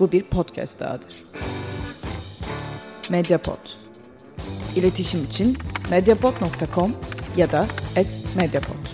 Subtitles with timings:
[0.00, 1.24] Bu bir podcast dahadır.
[3.10, 3.58] Mediapod.
[4.76, 5.58] İletişim için
[5.90, 6.92] mediapod.com
[7.36, 7.66] ya da
[8.36, 8.86] @mediapod.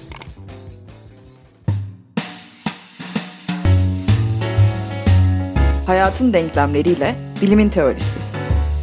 [5.86, 8.18] Hayatın denklemleriyle bilimin teorisi.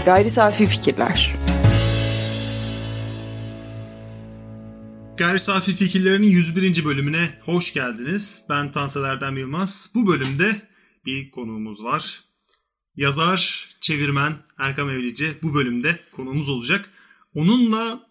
[0.06, 1.40] Gayri safi fikirler.
[5.18, 6.86] Gayri Safi Fikirlerinin 101.
[6.86, 8.46] bölümüne hoş geldiniz.
[8.50, 9.92] Ben Tansel Erdem Yılmaz.
[9.96, 10.56] Bu bölümde
[11.10, 12.24] bir konuğumuz var.
[12.96, 16.92] Yazar, çevirmen Erkam Evlice bu bölümde konuğumuz olacak.
[17.36, 18.08] Onunla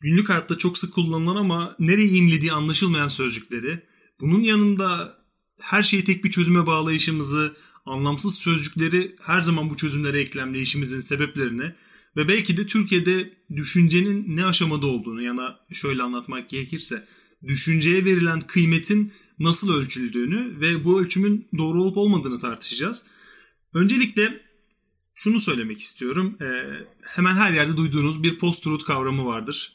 [0.00, 3.82] günlük hayatta çok sık kullanılan ama nereye imlediği anlaşılmayan sözcükleri,
[4.20, 5.18] bunun yanında
[5.60, 7.56] her şeyi tek bir çözüme bağlayışımızı,
[7.86, 11.72] anlamsız sözcükleri her zaman bu çözümlere eklemleyişimizin sebeplerini
[12.16, 17.04] ve belki de Türkiye'de düşüncenin ne aşamada olduğunu yana şöyle anlatmak gerekirse
[17.46, 23.06] düşünceye verilen kıymetin nasıl ölçüldüğünü ve bu ölçümün doğru olup olmadığını tartışacağız.
[23.74, 24.40] Öncelikle
[25.14, 26.36] şunu söylemek istiyorum.
[26.40, 26.44] Ee,
[27.08, 29.72] hemen her yerde duyduğunuz bir post-truth kavramı vardır.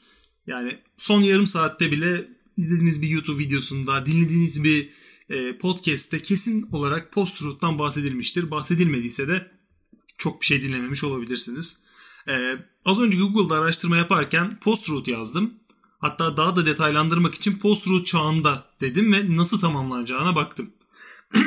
[0.48, 4.90] Yani son yarım saatte bile izlediğiniz bir YouTube videosunda, dinlediğiniz bir
[5.30, 8.52] e, podcast'te kesin olarak post-truth'tan bahsedilmiştir.
[8.52, 9.52] Bahsedilmediyse de
[10.18, 11.82] çok bir şey dinlememiş olabilirsiniz.
[12.28, 15.54] Ee, az önce Google'da araştırma yaparken post-truth yazdım.
[16.00, 20.72] Hatta daha da detaylandırmak için post-truth çağında dedim ve nasıl tamamlanacağına baktım.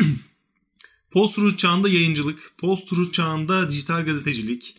[1.10, 4.76] post-truth çağında yayıncılık, post-truth çağında dijital gazetecilik,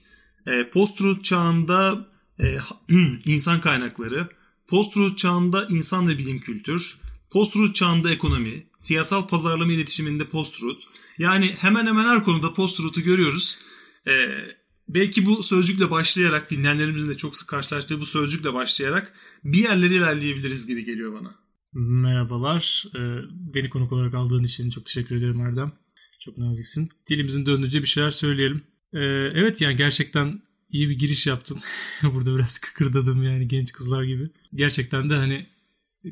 [0.48, 2.08] e, post-truth çağında
[2.40, 2.58] e,
[3.26, 4.30] insan kaynakları,
[4.68, 7.00] post-truth çağında insan ve bilim kültür,
[7.32, 10.86] post-truth çağında ekonomi, siyasal pazarlama iletişiminde post-truth.
[11.18, 13.60] Yani hemen hemen her konuda post-truth'u görüyoruz.
[14.08, 14.12] E,
[14.88, 20.68] belki bu sözcükle başlayarak dinleyenlerimizin de çok sık karşılaştığı bu sözcükle başlayarak bir yerlere ilerleyebiliriz
[20.68, 21.36] gibi geliyor bana.
[21.74, 22.86] Merhabalar.
[22.96, 23.00] Ee,
[23.54, 25.72] beni konuk olarak aldığın için çok teşekkür ederim Erdem.
[26.20, 26.90] Çok naziksin.
[27.10, 28.62] Dilimizin döndüğünce bir şeyler söyleyelim.
[28.94, 29.00] Ee,
[29.34, 31.60] evet yani gerçekten iyi bir giriş yaptın.
[32.04, 34.30] Burada biraz kıkırdadım yani genç kızlar gibi.
[34.56, 35.46] Gerçekten de hani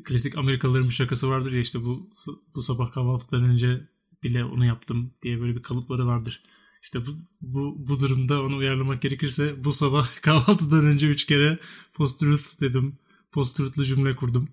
[0.04, 2.10] klasik Amerikalıların bir şakası vardır ya işte bu
[2.54, 3.80] bu sabah kahvaltıdan önce
[4.22, 6.42] bile onu yaptım diye böyle bir kalıpları vardır.
[6.82, 7.10] İşte bu,
[7.40, 11.58] bu, bu durumda onu uyarlamak gerekirse bu sabah kahvaltıdan önce üç kere
[11.94, 12.98] post-truth dedim.
[13.32, 14.48] Post-truth'lu cümle kurdum.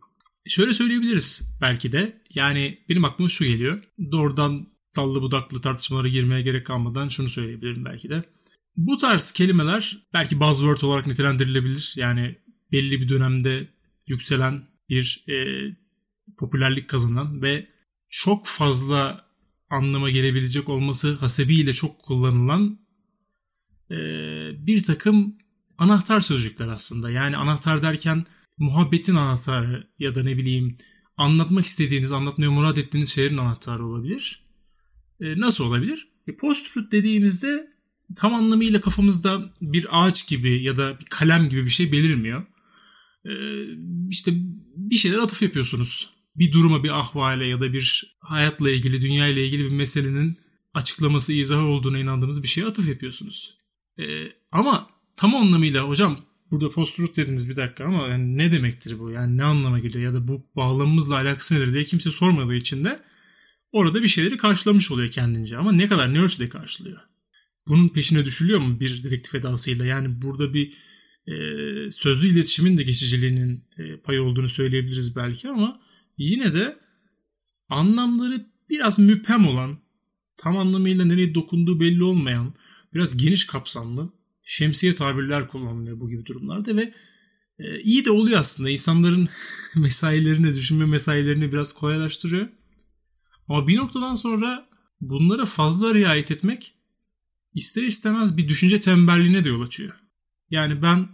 [0.47, 2.22] Şöyle söyleyebiliriz belki de.
[2.34, 3.84] Yani benim aklıma şu geliyor.
[4.12, 8.23] Doğrudan dallı budaklı tartışmalara girmeye gerek kalmadan şunu söyleyebilirim belki de.
[8.78, 11.94] Bu tarz kelimeler belki buzzword olarak nitelendirilebilir.
[11.96, 12.35] Yani
[12.72, 13.67] belli bir dönemde
[14.07, 15.66] yükselen bir e,
[16.38, 17.67] popülerlik kazanan ve
[18.09, 19.28] çok fazla
[19.69, 22.80] anlama gelebilecek olması hasebiyle çok kullanılan
[23.91, 23.97] e,
[24.68, 25.35] bir takım
[25.78, 27.09] anahtar sözcükler aslında.
[27.09, 28.25] Yani anahtar derken
[28.58, 30.78] muhabbetin anahtarı ya da ne bileyim
[31.18, 34.44] anlatmak istediğiniz, anlatmaya murad ettiğiniz şeylerin anahtarı olabilir.
[35.22, 36.08] E, nasıl olabilir?
[36.28, 37.68] E, post-truth dediğimizde
[38.16, 42.46] tam anlamıyla kafamızda bir ağaç gibi ya da bir kalem gibi bir şey belirmiyor.
[43.25, 43.34] E,
[44.09, 44.31] işte
[44.75, 49.45] bir şeyler atıf yapıyorsunuz bir duruma, bir ahvale ya da bir hayatla ilgili, dünya ile
[49.45, 50.38] ilgili bir meselenin
[50.73, 53.57] açıklaması, izahı olduğuna inandığımız bir şeye atıf yapıyorsunuz.
[54.00, 56.17] Ee, ama tam anlamıyla hocam
[56.51, 59.11] burada post-truth dediniz bir dakika ama yani ne demektir bu?
[59.11, 62.99] Yani ne anlama geliyor ya da bu bağlamımızla alakası nedir diye kimse sormadığı için de
[63.72, 65.57] orada bir şeyleri karşılamış oluyor kendince.
[65.57, 66.99] Ama ne kadar, ne ölçüde karşılıyor?
[67.67, 69.85] Bunun peşine düşülüyor mu bir dedektif edasıyla?
[69.85, 70.73] Yani burada bir
[71.28, 71.33] e,
[71.91, 75.81] sözlü iletişimin de geçiciliğinin e, payı olduğunu söyleyebiliriz belki ama
[76.19, 76.80] yine de
[77.69, 79.78] anlamları biraz müphem olan,
[80.38, 82.53] tam anlamıyla nereye dokunduğu belli olmayan,
[82.94, 84.13] biraz geniş kapsamlı
[84.44, 86.94] şemsiye tabirler kullanılıyor bu gibi durumlarda ve
[87.59, 88.69] e, iyi de oluyor aslında.
[88.69, 89.29] İnsanların
[89.75, 92.50] mesailerini, düşünme mesailerini biraz kolaylaştırıyor.
[93.47, 94.69] Ama bir noktadan sonra
[95.02, 96.75] bunlara fazla riayet etmek
[97.53, 99.94] ister istemez bir düşünce tembelliğine de yol açıyor.
[100.50, 101.09] Yani ben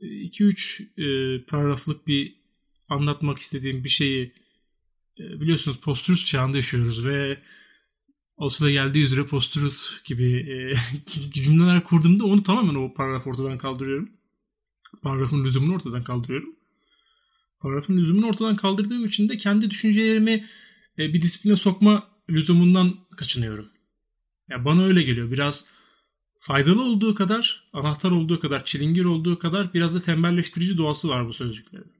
[0.00, 2.45] 2-3 e, paragraflık bir
[2.88, 4.32] anlatmak istediğim bir şeyi
[5.20, 7.38] e, biliyorsunuz post çağında yaşıyoruz ve
[8.38, 9.58] alışıla geldiği üzere post
[10.04, 10.72] gibi e,
[11.30, 14.10] cümleler kurduğumda onu tamamen o paragraf ortadan kaldırıyorum.
[15.02, 16.56] Paragrafın lüzumunu ortadan kaldırıyorum.
[17.60, 20.46] Paragrafın lüzumunu ortadan kaldırdığım için de kendi düşüncelerimi
[20.98, 23.68] e, bir disipline sokma lüzumundan kaçınıyorum.
[24.50, 25.30] Ya bana öyle geliyor.
[25.30, 25.68] Biraz
[26.38, 31.32] faydalı olduğu kadar, anahtar olduğu kadar, çilingir olduğu kadar biraz da tembelleştirici doğası var bu
[31.32, 31.95] sözcüklerin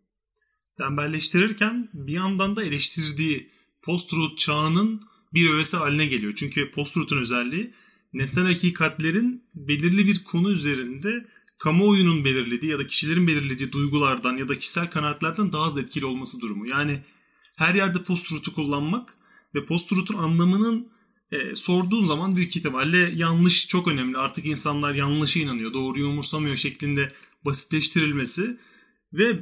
[0.79, 3.51] tembelleştirirken bir yandan da eleştirdiği
[3.83, 5.03] post-truth çağının
[5.35, 6.33] bir öğesi haline geliyor.
[6.37, 7.73] Çünkü post-truth'un özelliği
[8.13, 11.27] nesnel hakikatlerin belirli bir konu üzerinde
[11.59, 16.41] kamuoyunun belirlediği ya da kişilerin belirlediği duygulardan ya da kişisel kanaatlerden daha az etkili olması
[16.41, 16.67] durumu.
[16.67, 17.01] Yani
[17.57, 19.17] her yerde post-truth'u kullanmak
[19.55, 20.89] ve post-truth'un anlamının
[21.33, 24.19] e, sorduğun zaman büyük ihtimalle yanlış çok önemli.
[24.19, 27.13] Artık insanlar yanlışa inanıyor, doğruyu umursamıyor şeklinde
[27.45, 28.57] basitleştirilmesi
[29.13, 29.39] ve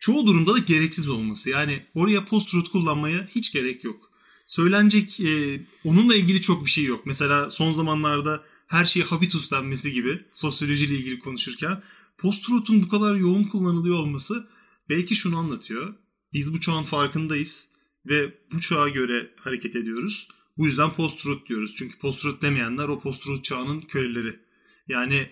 [0.00, 1.50] çoğu durumda da gereksiz olması.
[1.50, 4.10] Yani oraya post-truth kullanmaya hiç gerek yok.
[4.46, 7.06] Söylenecek e, onunla ilgili çok bir şey yok.
[7.06, 11.82] Mesela son zamanlarda her şeye habitus denmesi gibi sosyolojiyle ilgili konuşurken
[12.18, 14.48] post-truth'un bu kadar yoğun kullanılıyor olması
[14.88, 15.94] belki şunu anlatıyor.
[16.32, 17.70] Biz bu çağın farkındayız
[18.06, 20.28] ve bu çağa göre hareket ediyoruz.
[20.58, 21.74] Bu yüzden post-truth diyoruz.
[21.76, 24.40] Çünkü post-truth demeyenler o post-truth çağının köleleri.
[24.88, 25.30] Yani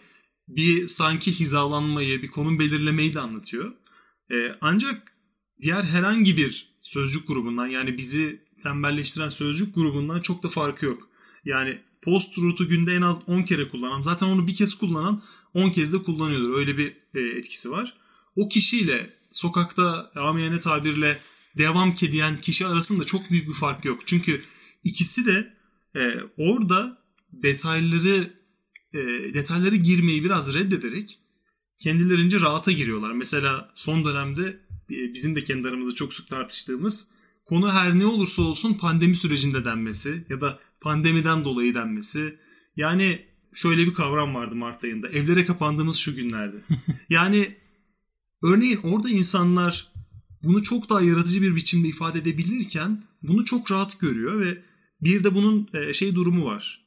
[0.49, 3.73] bir sanki hizalanmayı, bir konum belirlemeyi de anlatıyor.
[4.31, 5.13] Ee, ancak
[5.61, 11.09] diğer herhangi bir sözcük grubundan yani bizi tembelleştiren sözcük grubundan çok da farkı yok.
[11.45, 15.23] Yani post-truth'u günde en az 10 kere kullanan, zaten onu bir kez kullanan
[15.55, 16.59] 10 kez de kullanıyordur.
[16.59, 17.95] Öyle bir e, etkisi var.
[18.37, 21.19] O kişiyle sokakta amiyane tabirle
[21.59, 24.07] devam ki diyen kişi arasında çok büyük bir fark yok.
[24.07, 24.43] Çünkü
[24.85, 25.55] ikisi de
[25.97, 26.99] e, orada
[27.33, 28.31] detayları
[28.95, 28.99] e,
[29.35, 31.19] detayları girmeyi biraz reddederek
[31.79, 33.13] kendilerince rahata giriyorlar.
[33.13, 34.61] Mesela son dönemde
[34.91, 37.11] e, bizim de kendi aramızda çok sık tartıştığımız
[37.45, 42.39] konu her ne olursa olsun pandemi sürecinde denmesi ya da pandemiden dolayı denmesi.
[42.77, 45.09] Yani şöyle bir kavram vardı Mart ayında.
[45.09, 46.57] Evlere kapandığımız şu günlerde.
[47.11, 47.57] yani
[48.43, 49.93] örneğin orada insanlar
[50.43, 54.63] bunu çok daha yaratıcı bir biçimde ifade edebilirken bunu çok rahat görüyor ve
[55.01, 56.85] bir de bunun e, şey durumu var.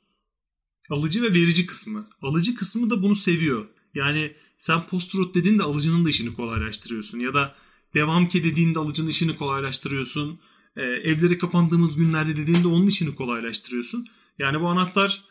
[0.90, 2.08] Alıcı ve verici kısmı.
[2.22, 3.68] Alıcı kısmı da bunu seviyor.
[3.94, 7.20] Yani sen post-truth dediğinde alıcının da işini kolaylaştırıyorsun.
[7.20, 7.56] Ya da
[7.94, 10.40] devam ki dediğinde alıcının işini kolaylaştırıyorsun.
[10.76, 14.06] E, evlere kapandığımız günlerde dediğinde onun işini kolaylaştırıyorsun.
[14.40, 15.22] Yani bu anahtar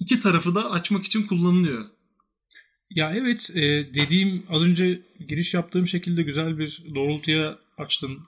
[0.00, 1.84] iki tarafı da açmak için kullanılıyor.
[2.90, 3.60] Ya evet e,
[3.94, 8.18] dediğim az önce giriş yaptığım şekilde güzel bir doğrultuya açtın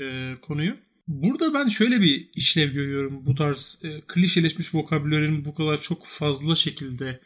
[0.00, 0.76] e, konuyu.
[1.08, 6.54] Burada ben şöyle bir işlev görüyorum bu tarz e, klişeleşmiş vokabülerin bu kadar çok fazla
[6.54, 7.20] şekilde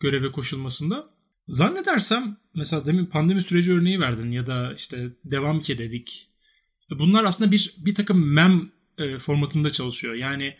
[0.00, 1.19] göreve koşulmasında.
[1.50, 6.26] Zannedersem mesela demin pandemi süreci örneği verdin ya da işte devam ki dedik.
[6.90, 10.14] Bunlar aslında bir bir takım mem e, formatında çalışıyor.
[10.14, 10.56] Yani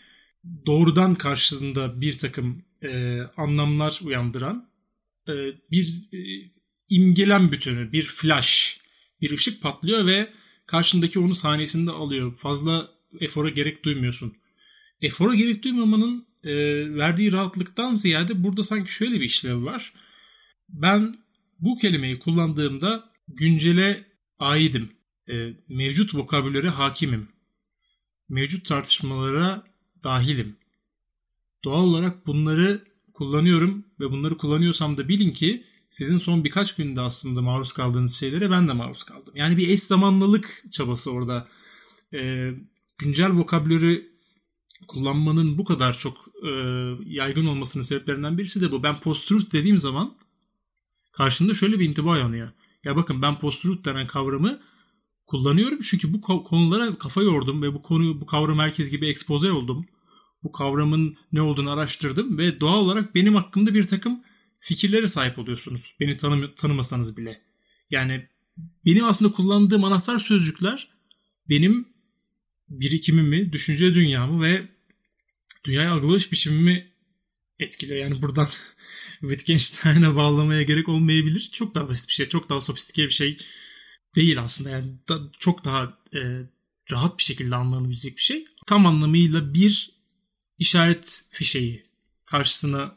[0.66, 4.68] doğrudan karşılığında bir takım e, anlamlar uyandıran
[5.28, 5.32] e,
[5.70, 6.50] bir e,
[6.88, 8.80] imgelem bütünü, bir flash,
[9.20, 10.28] bir ışık patlıyor ve
[10.66, 12.36] karşındaki onu sahnesinde alıyor.
[12.36, 12.88] Fazla
[13.20, 14.32] efora gerek duymuyorsun.
[15.02, 16.54] Efora gerek duymamanın e,
[16.94, 19.92] verdiği rahatlıktan ziyade burada sanki şöyle bir işlev var.
[20.72, 21.18] Ben
[21.60, 24.04] bu kelimeyi kullandığımda güncele
[24.38, 24.92] aidim.
[25.30, 27.28] E, mevcut vokabülere hakimim.
[28.28, 29.64] Mevcut tartışmalara
[30.04, 30.56] dahilim.
[31.64, 32.84] Doğal olarak bunları
[33.14, 38.50] kullanıyorum ve bunları kullanıyorsam da bilin ki sizin son birkaç günde aslında maruz kaldığınız şeylere
[38.50, 39.34] ben de maruz kaldım.
[39.36, 41.48] Yani bir eş zamanlılık çabası orada.
[42.14, 42.50] E,
[42.98, 44.10] güncel vokabülleri
[44.88, 46.50] kullanmanın bu kadar çok e,
[47.06, 48.82] yaygın olmasının sebeplerinden birisi de bu.
[48.82, 50.19] Ben post-truth dediğim zaman
[51.12, 52.48] karşımda şöyle bir intiba yanıyor.
[52.84, 54.60] Ya bakın ben post-truth denen kavramı
[55.26, 59.86] kullanıyorum çünkü bu konulara kafa yordum ve bu konuyu bu kavram herkes gibi ekspoze oldum.
[60.42, 64.22] Bu kavramın ne olduğunu araştırdım ve doğal olarak benim hakkımda bir takım
[64.60, 65.96] fikirlere sahip oluyorsunuz.
[66.00, 67.40] Beni tanım tanımasanız bile.
[67.90, 68.28] Yani
[68.84, 70.88] benim aslında kullandığım anahtar sözcükler
[71.48, 71.88] benim
[72.68, 74.68] birikimimi, düşünce dünyamı ve
[75.64, 76.92] dünyaya algılayış biçimimi
[77.58, 77.98] etkiliyor.
[77.98, 78.48] Yani buradan
[79.20, 81.50] Wittgenstein'e bağlamaya gerek olmayabilir.
[81.52, 83.36] Çok daha basit bir şey, çok daha sofistike bir şey
[84.14, 84.70] değil aslında.
[84.70, 86.20] Yani da, çok daha e,
[86.90, 88.44] rahat bir şekilde anlanabilecek bir şey.
[88.66, 89.90] Tam anlamıyla bir
[90.58, 91.82] işaret fişeği
[92.26, 92.96] karşısına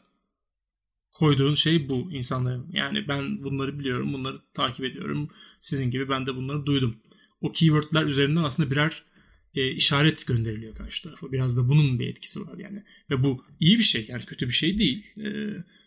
[1.12, 2.66] koyduğun şey bu insanların.
[2.72, 5.30] Yani ben bunları biliyorum, bunları takip ediyorum.
[5.60, 6.96] Sizin gibi ben de bunları duydum.
[7.40, 9.02] O keywordler üzerinden aslında birer
[9.54, 11.32] e, işaret gönderiliyor karşı tarafa.
[11.32, 12.84] Biraz da bunun bir etkisi var yani.
[13.10, 15.18] Ve bu iyi bir şey yani kötü bir şey değil.
[15.18, 15.28] E,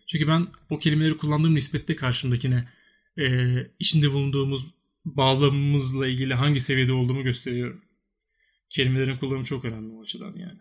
[0.08, 2.70] çünkü ben o kelimeleri kullandığım nispette karşımdakine
[3.20, 4.74] e, içinde bulunduğumuz
[5.06, 7.82] bağlamımızla ilgili hangi seviyede olduğumu gösteriyorum.
[8.70, 10.60] Kelimelerin kullanımı çok önemli o açıdan yani.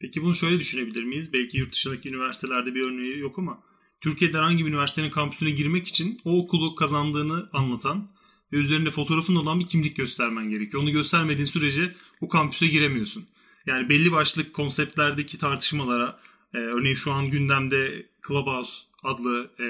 [0.00, 1.32] Peki bunu şöyle düşünebilir miyiz?
[1.32, 3.62] Belki yurt dışındaki üniversitelerde bir örneği yok ama
[4.00, 8.08] Türkiye'de herhangi bir üniversitenin kampüsüne girmek için o okulu kazandığını anlatan
[8.52, 10.82] ve üzerinde fotoğrafın olan bir kimlik göstermen gerekiyor.
[10.82, 13.26] Onu göstermediğin sürece o kampüse giremiyorsun.
[13.66, 16.20] Yani belli başlı konseptlerdeki tartışmalara
[16.54, 19.66] e, örneğin şu an gündemde Clubhouse adlı e,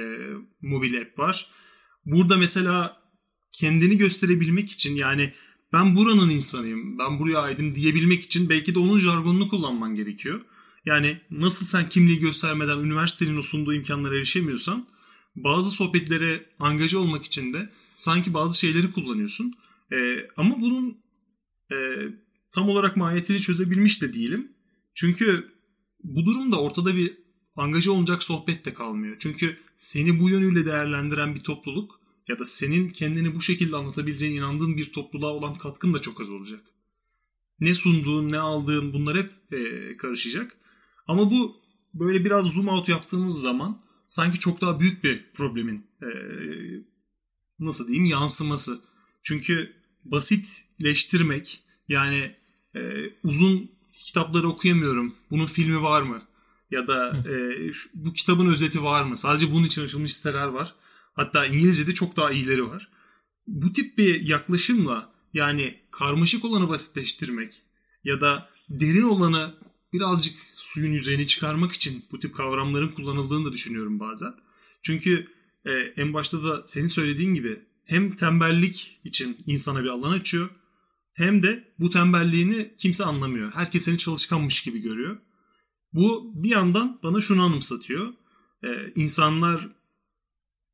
[0.62, 1.46] mobil app var.
[2.06, 2.96] Burada mesela
[3.52, 5.32] kendini gösterebilmek için yani
[5.72, 10.40] ben buranın insanıyım, ben buraya aidim diyebilmek için belki de onun jargonunu kullanman gerekiyor.
[10.84, 14.86] Yani nasıl sen kimliği göstermeden üniversitenin sunduğu imkanlara erişemiyorsan
[15.36, 19.54] bazı sohbetlere angaja olmak için de sanki bazı şeyleri kullanıyorsun.
[19.92, 20.98] Ee, ama bunun
[21.72, 21.76] e,
[22.50, 24.52] tam olarak mahiyetini çözebilmiş de değilim.
[24.94, 25.53] Çünkü
[26.04, 27.16] bu durumda ortada bir
[27.56, 29.16] angaja olacak sohbet de kalmıyor.
[29.18, 34.76] Çünkü seni bu yönüyle değerlendiren bir topluluk ya da senin kendini bu şekilde anlatabileceğine inandığın
[34.76, 36.60] bir topluluğa olan katkın da çok az olacak.
[37.60, 40.56] Ne sunduğun, ne aldığın bunlar hep e, karışacak.
[41.06, 41.56] Ama bu
[41.94, 46.08] böyle biraz zoom out yaptığımız zaman sanki çok daha büyük bir problemin e,
[47.58, 48.80] nasıl diyeyim yansıması.
[49.22, 49.72] Çünkü
[50.04, 52.34] basitleştirmek yani
[52.76, 52.80] e,
[53.24, 55.14] uzun kitapları okuyamıyorum.
[55.30, 56.22] Bunun filmi var mı?
[56.70, 59.16] Ya da e, şu, bu kitabın özeti var mı?
[59.16, 60.74] Sadece bunun için açılmış siteler var.
[61.14, 62.88] Hatta İngilizce'de çok daha iyileri var.
[63.46, 67.62] Bu tip bir yaklaşımla yani karmaşık olanı basitleştirmek
[68.04, 69.54] ya da derin olanı
[69.92, 74.34] birazcık suyun yüzeyini çıkarmak için bu tip kavramların kullanıldığını da düşünüyorum bazen.
[74.82, 75.28] Çünkü
[75.64, 80.50] e, en başta da senin söylediğin gibi hem tembellik için insana bir alan açıyor
[81.14, 83.52] hem de bu tembelliğini kimse anlamıyor.
[83.54, 85.18] Herkes seni çalışkanmış gibi görüyor.
[85.92, 88.12] Bu bir yandan bana şunu anımsatıyor.
[88.64, 89.68] Ee, insanlar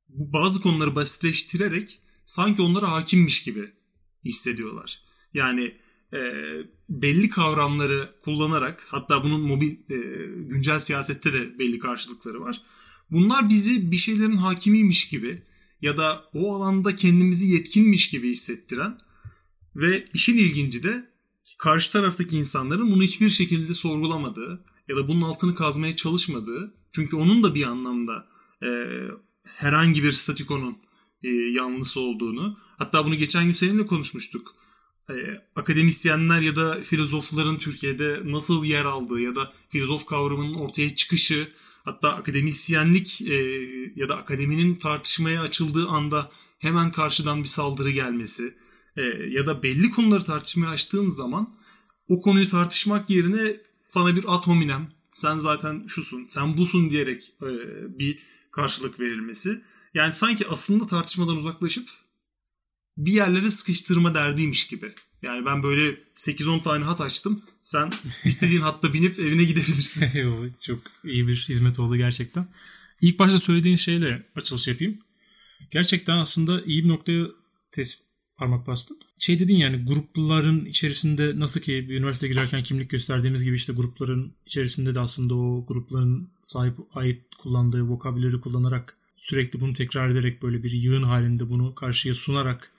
[0.09, 3.73] bazı konuları basitleştirerek sanki onlara hakimmiş gibi
[4.25, 5.01] hissediyorlar.
[5.35, 5.75] Yani
[6.13, 6.19] e,
[6.89, 9.97] belli kavramları kullanarak hatta bunun mobil e,
[10.49, 12.63] güncel siyasette de belli karşılıkları var.
[13.11, 15.43] Bunlar bizi bir şeylerin hakimiymiş gibi
[15.83, 18.99] ya da o alanda kendimizi yetkinmiş gibi hissettiren
[19.77, 21.11] ve işin ilginci de
[21.59, 27.43] karşı taraftaki insanların bunu hiçbir şekilde sorgulamadığı ya da bunun altını kazmaya çalışmadığı çünkü onun
[27.43, 28.27] da bir anlamda
[28.63, 28.69] e,
[29.43, 30.77] herhangi bir statikonun
[31.23, 34.55] e, yanlısı olduğunu hatta bunu geçen gün seninle konuşmuştuk.
[35.11, 35.15] E,
[35.57, 41.49] akademisyenler ya da filozofların Türkiye'de nasıl yer aldığı ya da filozof kavramının ortaya çıkışı
[41.85, 43.35] hatta akademisyenlik e,
[43.97, 48.55] ya da akademinin tartışmaya açıldığı anda hemen karşıdan bir saldırı gelmesi
[49.01, 51.55] e, ya da belli konuları tartışmaya açtığın zaman
[52.09, 57.49] o konuyu tartışmak yerine sana bir ad hominem sen zaten şusun sen busun diyerek e,
[57.99, 58.19] bir
[58.53, 59.63] karşılık verilmesi.
[59.95, 61.89] Yani sanki aslında tartışmadan uzaklaşıp
[62.97, 64.93] bir yerlere sıkıştırma derdiymiş gibi.
[65.23, 67.43] Yani ben böyle 8-10 tane hat açtım.
[67.63, 67.91] Sen
[68.25, 70.07] istediğin hatta binip evine gidebilirsin.
[70.61, 72.49] Çok iyi bir hizmet oldu gerçekten.
[73.01, 74.99] İlk başta söylediğin şeyle açılış yapayım.
[75.71, 77.27] Gerçekten aslında iyi bir noktaya
[77.73, 78.10] tespit
[78.41, 78.99] parmak bastın.
[79.19, 84.33] Şey dedin yani grupların içerisinde nasıl ki bir üniversite girerken kimlik gösterdiğimiz gibi işte grupların
[84.47, 90.63] içerisinde de aslında o grupların sahip ait kullandığı vokabüleri kullanarak sürekli bunu tekrar ederek böyle
[90.63, 92.73] bir yığın halinde bunu karşıya sunarak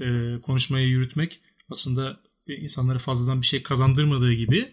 [0.00, 0.06] e,
[0.42, 4.68] konuşmayı yürütmek aslında insanlara fazladan bir şey kazandırmadığı gibi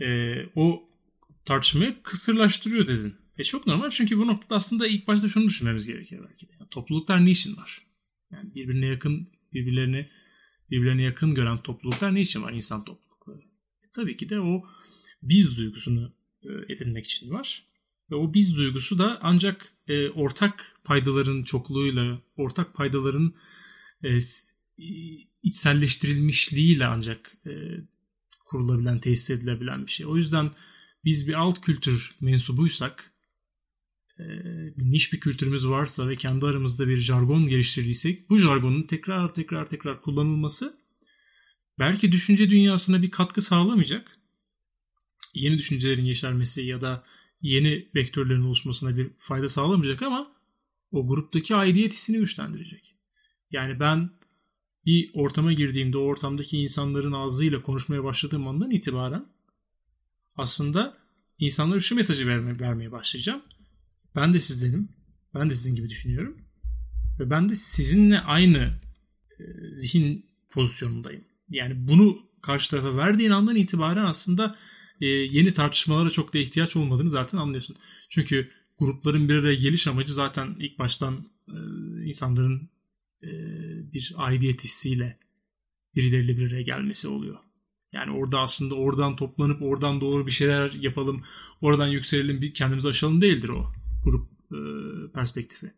[0.00, 0.82] e, o
[1.44, 3.14] tartışmayı kısırlaştırıyor dedin.
[3.38, 6.52] E çok normal çünkü bu noktada aslında ilk başta şunu düşünmemiz gerekiyor belki de.
[6.60, 7.82] Yani topluluklar niçin var?
[8.32, 10.10] Yani birbirine yakın, birbirlerini
[10.70, 13.38] birbirlerine yakın gören topluluklar niçin var insan toplulukları?
[13.82, 14.64] E tabii ki de o
[15.22, 17.64] biz duygusunu e, edinmek için var.
[18.10, 23.34] Ve o biz duygusu da ancak e, ortak paydaların çokluğuyla, ortak paydaların
[24.04, 24.18] e,
[25.42, 27.52] içselleştirilmişliğiyle ancak e,
[28.46, 30.06] kurulabilen, tesis edilebilen bir şey.
[30.06, 30.50] O yüzden
[31.04, 33.12] biz bir alt kültür mensubuysak,
[34.76, 40.02] niş bir kültürümüz varsa ve kendi aramızda bir jargon geliştirdiysek bu jargonun tekrar tekrar tekrar
[40.02, 40.80] kullanılması
[41.78, 44.16] belki düşünce dünyasına bir katkı sağlamayacak.
[45.34, 47.04] Yeni düşüncelerin yeşermesi ya da
[47.40, 50.32] yeni vektörlerin oluşmasına bir fayda sağlamayacak ama
[50.92, 52.96] o gruptaki aidiyet hissini güçlendirecek.
[53.50, 54.10] Yani ben
[54.86, 59.26] bir ortama girdiğimde o ortamdaki insanların ağzıyla konuşmaya başladığım andan itibaren
[60.36, 60.96] aslında
[61.38, 63.42] insanlara şu mesajı vermeye, vermeye başlayacağım.
[64.16, 64.88] Ben de sizdenim.
[65.34, 66.36] Ben de sizin gibi düşünüyorum.
[67.20, 68.80] Ve ben de sizinle aynı
[69.38, 71.24] e, zihin pozisyonundayım.
[71.48, 74.56] Yani bunu karşı tarafa verdiğin andan itibaren aslında
[75.00, 77.76] e, yeni tartışmalara çok da ihtiyaç olmadığını zaten anlıyorsun.
[78.08, 81.56] Çünkü grupların bir araya geliş amacı zaten ilk baştan e,
[82.04, 82.70] insanların
[83.22, 83.28] e,
[83.92, 85.18] bir aidiyet hissiyle
[85.96, 87.38] birileriyle bir araya gelmesi oluyor.
[87.92, 91.22] Yani orada aslında oradan toplanıp oradan doğru bir şeyler yapalım,
[91.60, 93.72] oradan yükselelim, bir kendimizi aşalım değildir o
[94.04, 94.58] grup e,
[95.12, 95.72] perspektifi.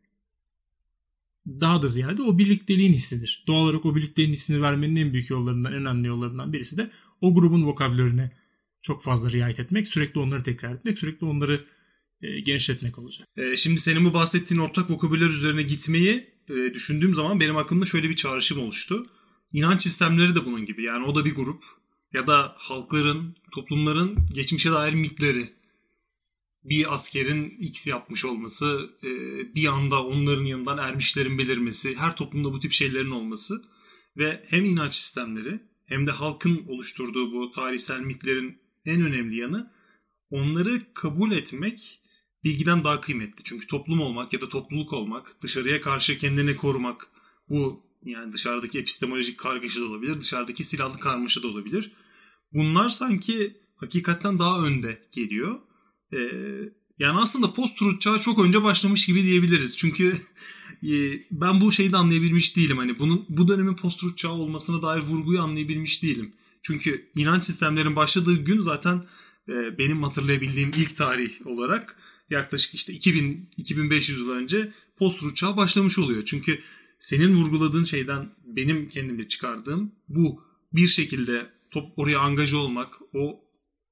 [1.47, 3.45] Daha da ziyade o birlikteliğin hissidir.
[3.47, 7.35] Doğal olarak o birlikteliğin hissini vermenin en büyük yollarından, en önemli yollarından birisi de o
[7.35, 8.33] grubun vokabüllerine
[8.83, 11.65] çok fazla riayet etmek, sürekli onları tekrar etmek, sürekli onları
[12.23, 13.29] e, genişletmek olacak.
[13.37, 18.09] E, şimdi senin bu bahsettiğin ortak vokabüler üzerine gitmeyi e, düşündüğüm zaman benim aklımda şöyle
[18.09, 19.07] bir çağrışım oluştu.
[19.53, 20.83] İnanç sistemleri de bunun gibi.
[20.83, 21.65] Yani o da bir grup
[22.13, 25.53] ya da halkların, toplumların geçmişe dair mitleri.
[26.65, 29.11] Bir askerin X yapmış olması, e,
[29.55, 33.63] bir anda onların yanından ermişlerin belirmesi, her toplumda bu tip şeylerin olması
[34.17, 39.73] ve hem inanç sistemleri hem de halkın oluşturduğu bu tarihsel mitlerin en önemli yanı
[40.31, 42.03] onları kabul etmek
[42.45, 43.43] bilgiden daha kıymetli.
[43.45, 47.07] Çünkü toplum olmak ya da topluluk olmak, dışarıya karşı kendini korumak
[47.49, 51.93] bu yani dışarıdaki epistemolojik kargaşa da olabilir, dışarıdaki silahlı karmaşa da olabilir.
[52.53, 55.61] Bunlar sanki hakikatten daha önde geliyor.
[56.13, 56.19] Ee,
[56.99, 59.77] yani aslında post-truth çağı çok önce başlamış gibi diyebiliriz.
[59.77, 60.17] Çünkü
[60.83, 62.79] e, ben bu şeyi de anlayabilmiş değilim.
[62.79, 66.33] Hani bunun bu dönemin post-truth çağı olmasına dair vurguyu anlayabilmiş değilim.
[66.63, 69.05] Çünkü inanç sistemlerin başladığı gün zaten
[69.49, 71.97] e, benim hatırlayabildiğim ilk tarih olarak
[72.31, 76.23] yaklaşık işte 2000 2500 yıl önce post-truth çağı başlamış oluyor.
[76.25, 76.61] Çünkü
[76.99, 83.41] senin vurguladığın şeyden benim kendimle çıkardığım bu bir şekilde top oraya angaja olmak, o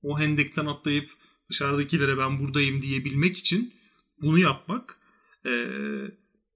[0.02, 1.10] o hendekten atlayıp
[1.50, 3.74] dışarıdakilere ben buradayım diyebilmek için
[4.22, 4.98] bunu yapmak
[5.46, 5.66] e,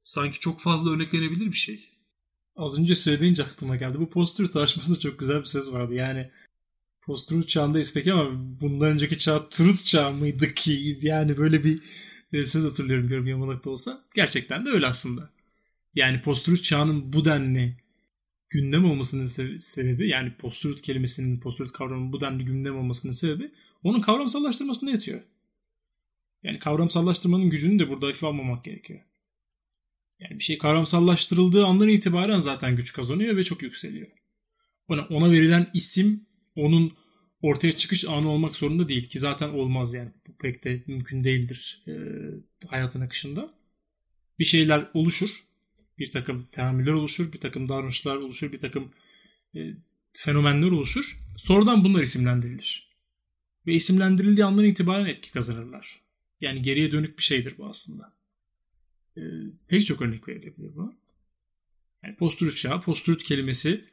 [0.00, 1.88] sanki çok fazla örneklenebilir bir şey.
[2.56, 4.00] Az önce söyleyince aklıma geldi.
[4.00, 5.94] Bu post-truth tartışmasında çok güzel bir söz vardı.
[5.94, 6.30] Yani
[7.02, 10.98] post-truth çağındayız peki ama bundan önceki çağ truth çağı mıydı ki?
[11.02, 11.80] Yani böyle bir
[12.32, 14.04] e, söz hatırlıyorum görüm yamalak da olsa.
[14.14, 15.30] Gerçekten de öyle aslında.
[15.94, 17.76] Yani post-truth çağının bu denli
[18.50, 23.50] gündem olmasının sebebi yani post-truth kelimesinin, post-truth kavramının bu denli gündem olmasının sebebi
[23.84, 25.20] onun kavramsallaştırmasında yatıyor.
[26.42, 29.00] Yani kavramsallaştırmanın gücünü de burada hafife almamak gerekiyor.
[30.18, 34.08] Yani bir şey kavramsallaştırıldığı andan itibaren zaten güç kazanıyor ve çok yükseliyor.
[34.88, 36.26] Ona, ona verilen isim
[36.56, 36.92] onun
[37.42, 40.10] ortaya çıkış anı olmak zorunda değil ki zaten olmaz yani.
[40.28, 41.92] Bu pek de mümkün değildir e,
[42.68, 43.54] hayatın akışında.
[44.38, 45.44] Bir şeyler oluşur.
[45.98, 47.32] Bir takım teamüller oluşur.
[47.32, 48.52] Bir takım davranışlar oluşur.
[48.52, 48.92] Bir takım
[49.56, 49.60] e,
[50.12, 51.18] fenomenler oluşur.
[51.36, 52.83] Sonradan bunlar isimlendirilir.
[53.66, 56.00] Ve isimlendirildiği andan itibaren etki kazanırlar.
[56.40, 58.12] Yani geriye dönük bir şeydir bu aslında.
[59.16, 59.22] E,
[59.68, 60.94] pek çok örnek verilebilir bu.
[62.04, 63.84] Yani post-truth çağı, post-truth kelimesi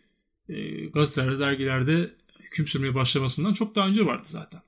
[0.49, 4.61] e, gazetelerde, dergilerde hüküm sürmeye başlamasından çok daha önce vardı zaten.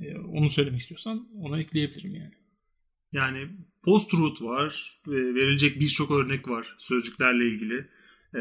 [0.00, 2.34] E, onu söylemek istiyorsan ona ekleyebilirim yani.
[3.12, 3.48] Yani
[3.82, 7.88] post-truth var, e, verilecek birçok örnek var sözcüklerle ilgili.
[8.34, 8.40] E,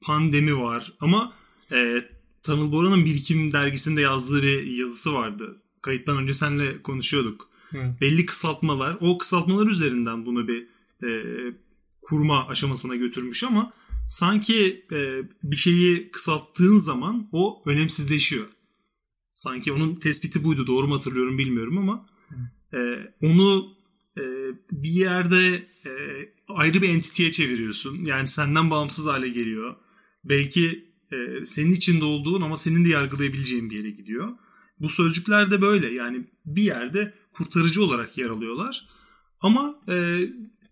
[0.00, 1.36] pandemi var ama
[1.72, 2.02] e,
[2.46, 5.56] Tanıl Bora'nın Birikim dergisinde yazdığı bir yazısı vardı.
[5.82, 7.48] Kayıttan önce seninle konuşuyorduk.
[7.70, 7.96] Hı.
[8.00, 10.66] Belli kısaltmalar, o kısaltmalar üzerinden bunu bir
[11.06, 11.10] e,
[12.02, 13.72] kurma aşamasına götürmüş ama
[14.08, 18.46] sanki e, bir şeyi kısalttığın zaman o önemsizleşiyor.
[19.32, 20.66] Sanki onun tespiti buydu.
[20.66, 22.06] Doğru mu hatırlıyorum bilmiyorum ama
[22.74, 22.78] e,
[23.22, 23.74] onu
[24.18, 24.22] e,
[24.72, 25.92] bir yerde e,
[26.48, 28.04] ayrı bir entiteye çeviriyorsun.
[28.04, 29.76] Yani senden bağımsız hale geliyor.
[30.24, 34.28] Belki e, senin içinde olduğun ama senin de yargılayabileceğin bir yere gidiyor.
[34.80, 35.94] Bu sözcükler de böyle.
[35.94, 38.88] Yani bir yerde kurtarıcı olarak yer alıyorlar.
[39.40, 40.18] Ama e,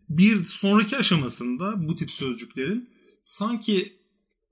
[0.09, 2.91] bir sonraki aşamasında bu tip sözcüklerin
[3.23, 3.93] sanki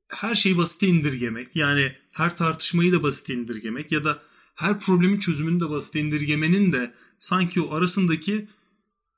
[0.09, 4.23] her şeyi basite indirgemek yani her tartışmayı da basite indirgemek ya da
[4.55, 8.49] her problemin çözümünü de basite indirgemenin de sanki o arasındaki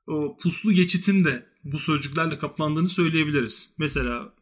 [0.06, 3.74] o puslu geçitin de bu sözcüklerle kaplandığını söyleyebiliriz.
[3.78, 4.32] Mesela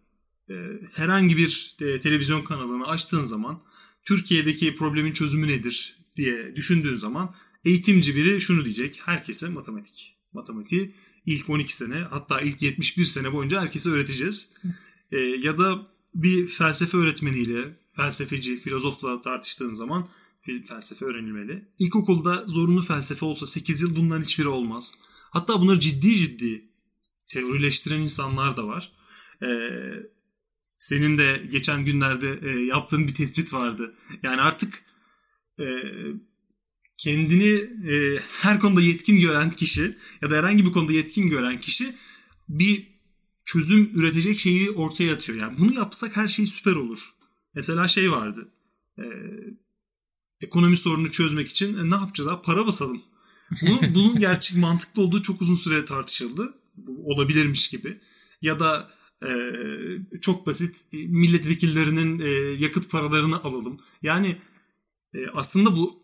[0.51, 0.55] e,
[0.93, 3.63] herhangi bir e, televizyon kanalını açtığın zaman
[4.05, 9.01] Türkiye'deki problemin çözümü nedir diye düşündüğün zaman eğitimci biri şunu diyecek.
[9.05, 10.19] Herkese matematik.
[10.33, 10.95] Matematiği
[11.27, 14.53] ilk 12 sene hatta ilk 71 sene boyunca herkese öğreteceğiz.
[15.13, 20.09] E, ya da bir felsefe öğretmeniyle, felsefeci, filozofla tartıştığın zaman
[20.69, 21.69] felsefe öğrenilmeli.
[21.79, 24.95] İlkokulda zorunlu felsefe olsa 8 yıl bunların hiçbiri olmaz.
[25.31, 26.65] Hatta bunları ciddi ciddi
[27.27, 28.93] teorileştiren insanlar da var.
[29.43, 30.12] Ee,
[30.83, 33.95] senin de geçen günlerde e, yaptığın bir tespit vardı.
[34.23, 34.83] Yani artık
[35.61, 35.65] e,
[36.97, 37.53] kendini
[37.93, 41.95] e, her konuda yetkin gören kişi ya da herhangi bir konuda yetkin gören kişi
[42.49, 42.87] bir
[43.45, 45.41] çözüm üretecek şeyi ortaya atıyor.
[45.41, 47.11] Yani bunu yapsak her şey süper olur.
[47.55, 48.49] Mesela şey vardı.
[48.99, 49.05] E,
[50.41, 52.43] ekonomi sorununu çözmek için e, ne yapacağız abi?
[52.43, 53.03] Para basalım.
[53.63, 56.55] Bunun, bunun gerçek mantıklı olduğu çok uzun süre tartışıldı.
[57.05, 58.01] Olabilirmiş gibi.
[58.43, 58.91] Ya da
[59.29, 59.31] e,
[60.21, 62.29] çok basit milletvekillerinin e,
[62.65, 63.81] yakıt paralarını alalım.
[64.03, 64.37] Yani
[65.15, 66.03] e, aslında bu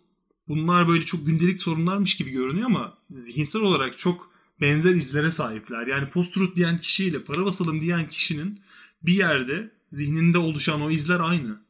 [0.49, 5.87] bunlar böyle çok gündelik sorunlarmış gibi görünüyor ama zihinsel olarak çok benzer izlere sahipler.
[5.87, 8.61] Yani post-truth diyen kişiyle para basalım diyen kişinin
[9.03, 11.69] bir yerde zihninde oluşan o izler aynı.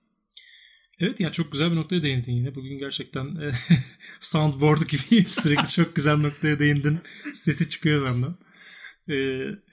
[1.01, 2.55] Evet ya çok güzel bir noktaya değindin yine.
[2.55, 3.53] Bugün gerçekten e,
[4.21, 6.99] soundboard gibi sürekli çok güzel noktaya değindin.
[7.35, 8.35] Sesi çıkıyor benden.
[9.11, 9.68] Ee,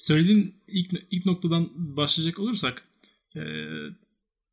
[0.00, 2.88] söylediğin ilk, ilk noktadan başlayacak olursak
[3.36, 3.40] e,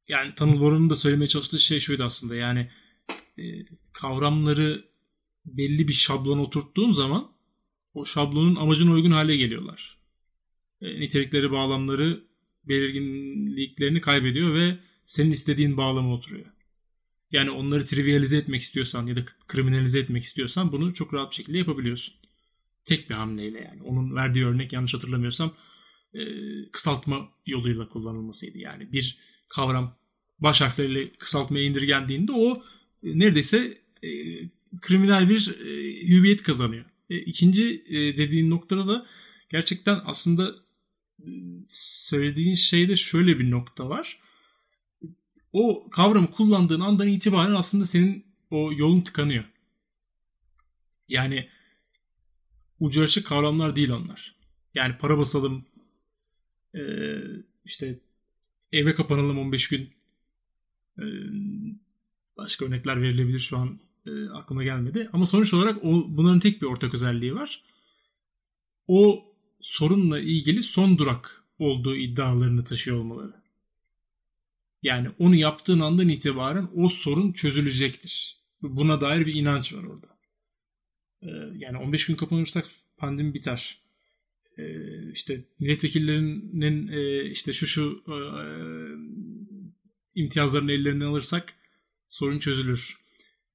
[0.07, 2.36] yani Tanıl Bora'nın da söylemeye çalıştığı şey şuydu aslında.
[2.36, 2.69] Yani
[3.38, 3.43] e,
[3.93, 4.86] kavramları
[5.45, 7.31] belli bir şablona oturttuğun zaman
[7.93, 9.97] o şablonun amacına uygun hale geliyorlar.
[10.81, 12.23] E, nitelikleri, bağlamları
[12.63, 16.45] belirginliklerini kaybediyor ve senin istediğin bağlama oturuyor.
[17.31, 21.57] Yani onları trivialize etmek istiyorsan ya da kriminalize etmek istiyorsan bunu çok rahat bir şekilde
[21.57, 22.15] yapabiliyorsun.
[22.88, 23.82] Tek bir hamleyle yani.
[23.84, 25.54] Onun verdiği örnek yanlış hatırlamıyorsam
[26.13, 26.21] e,
[26.71, 28.58] kısaltma yoluyla kullanılmasıydı.
[28.58, 29.17] Yani bir
[29.50, 29.97] kavram
[30.39, 32.63] baş harfleriyle kısaltmaya indirgendiğinde o
[33.04, 34.10] e, neredeyse e,
[34.82, 36.86] kriminal bir e, hüviyet kazanıyor.
[37.10, 39.06] E, ikinci e, dediğin noktada da
[39.50, 40.56] gerçekten aslında
[41.19, 41.28] e,
[41.65, 44.19] söylediğin şeyde şöyle bir nokta var.
[45.54, 49.43] O kavramı kullandığın andan itibaren aslında senin o yolun tıkanıyor.
[51.10, 51.47] Yani
[52.79, 54.35] ucu açık kavramlar değil onlar.
[54.75, 55.65] Yani para basalım,
[56.75, 56.81] e,
[57.65, 57.99] işte
[58.71, 59.89] eve kapanalım 15 gün.
[60.99, 61.05] E,
[62.37, 65.09] başka örnekler verilebilir şu an e, aklıma gelmedi.
[65.13, 67.63] Ama sonuç olarak o, bunların tek bir ortak özelliği var.
[68.87, 69.25] O
[69.61, 73.33] sorunla ilgili son durak olduğu iddialarını taşıyor olmaları.
[74.83, 78.37] Yani onu yaptığın andan itibaren o sorun çözülecektir.
[78.61, 80.16] Buna dair bir inanç var orada.
[81.23, 82.65] Ee, yani 15 gün kapanırsak
[82.97, 83.82] pandemi biter.
[84.58, 88.17] Ee, işte milletvekillerinin e, işte şu şu e,
[90.15, 91.53] imtiyazlarını ellerinden alırsak
[92.10, 92.97] sorun çözülür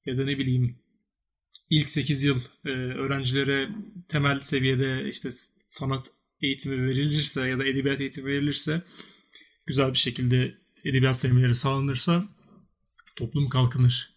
[0.06, 0.78] ya da ne bileyim
[1.70, 3.68] ilk 8 yıl e, öğrencilere
[4.08, 8.82] temel seviyede işte sanat eğitimi verilirse ya da edebiyat eğitimi verilirse
[9.66, 12.24] güzel bir şekilde edebiyat sevmeleri sağlanırsa
[13.16, 14.11] toplum kalkınır.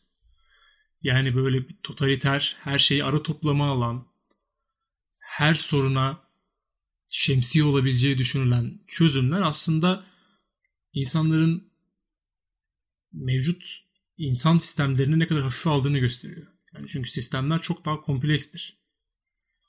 [1.06, 4.08] Yani böyle bir totaliter, her şeyi ara toplama alan,
[5.20, 6.22] her soruna
[7.10, 10.04] şemsiye olabileceği düşünülen çözümler aslında
[10.94, 11.72] insanların
[13.14, 13.84] mevcut
[14.18, 16.48] insan sistemlerini ne kadar hafife aldığını gösteriyor.
[16.74, 18.78] Yani çünkü sistemler çok daha komplekstir.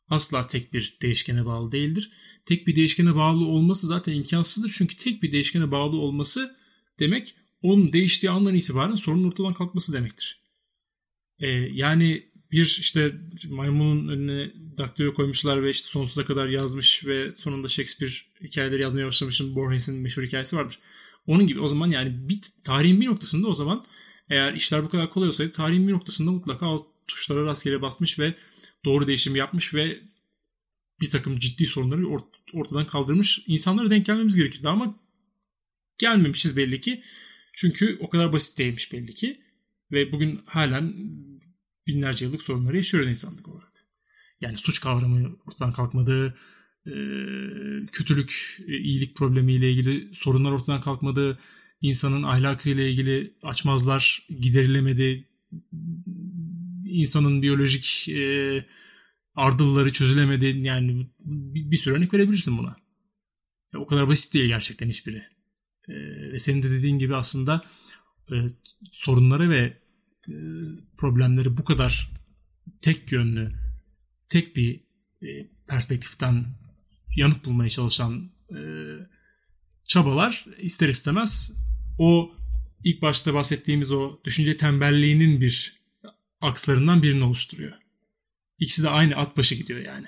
[0.09, 2.12] Asla tek bir değişkene bağlı değildir.
[2.46, 4.75] Tek bir değişkene bağlı olması zaten imkansızdır.
[4.77, 6.57] Çünkü tek bir değişkene bağlı olması
[6.99, 10.46] demek onun değiştiği andan itibaren sorunun ortadan kalkması demektir.
[11.40, 13.12] Ee, yani bir işte
[13.49, 19.55] maymunun önüne daktilo koymuşlar ve işte sonsuza kadar yazmış ve sonunda Shakespeare hikayeleri yazmaya başlamışın
[19.55, 20.79] Borges'in meşhur hikayesi vardır.
[21.27, 23.85] Onun gibi o zaman yani bir tarihin bir noktasında o zaman
[24.31, 28.35] eğer işler bu kadar kolay olsaydı tarihin bir noktasında mutlaka o tuşlara rastgele basmış ve
[28.85, 30.01] doğru değişim yapmış ve
[31.01, 32.07] bir takım ciddi sorunları
[32.53, 35.01] ortadan kaldırmış insanlara denk gelmemiz gerekirdi ama
[35.99, 37.03] gelmemişiz belli ki.
[37.53, 39.46] Çünkü o kadar basit değilmiş belli ki.
[39.92, 40.94] Ve bugün halen
[41.87, 43.87] binlerce yıllık sorunları yaşıyoruz insanlık olarak.
[44.40, 46.35] Yani suç kavramı ortadan kalkmadı,
[47.92, 51.38] kötülük, iyilik problemiyle ilgili sorunlar ortadan kalkmadı,
[51.81, 55.29] insanın ahlakıyla ilgili açmazlar giderilemedi.
[56.85, 58.64] insanın biyolojik e,
[59.35, 60.46] ardılları çözülemedi.
[60.46, 62.77] Yani bir, sürü örnek verebilirsin buna.
[63.77, 65.22] O kadar basit değil gerçekten hiçbiri.
[65.88, 65.94] E,
[66.33, 67.62] ve senin de dediğin gibi aslında
[68.33, 68.37] e,
[68.93, 69.79] sorunları ve
[70.29, 70.35] e,
[70.99, 72.11] problemleri bu kadar
[72.83, 73.51] tek yönlü,
[74.29, 74.81] tek bir
[75.23, 76.45] e, perspektiften
[77.17, 78.61] yanıt bulmaya çalışan e,
[79.85, 81.62] çabalar ister istemez
[81.99, 82.37] o
[82.85, 85.83] ilk başta bahsettiğimiz o düşünce tembelliğinin bir
[86.41, 87.73] akslarından birini oluşturuyor.
[88.59, 90.07] İkisi de aynı at başı gidiyor yani.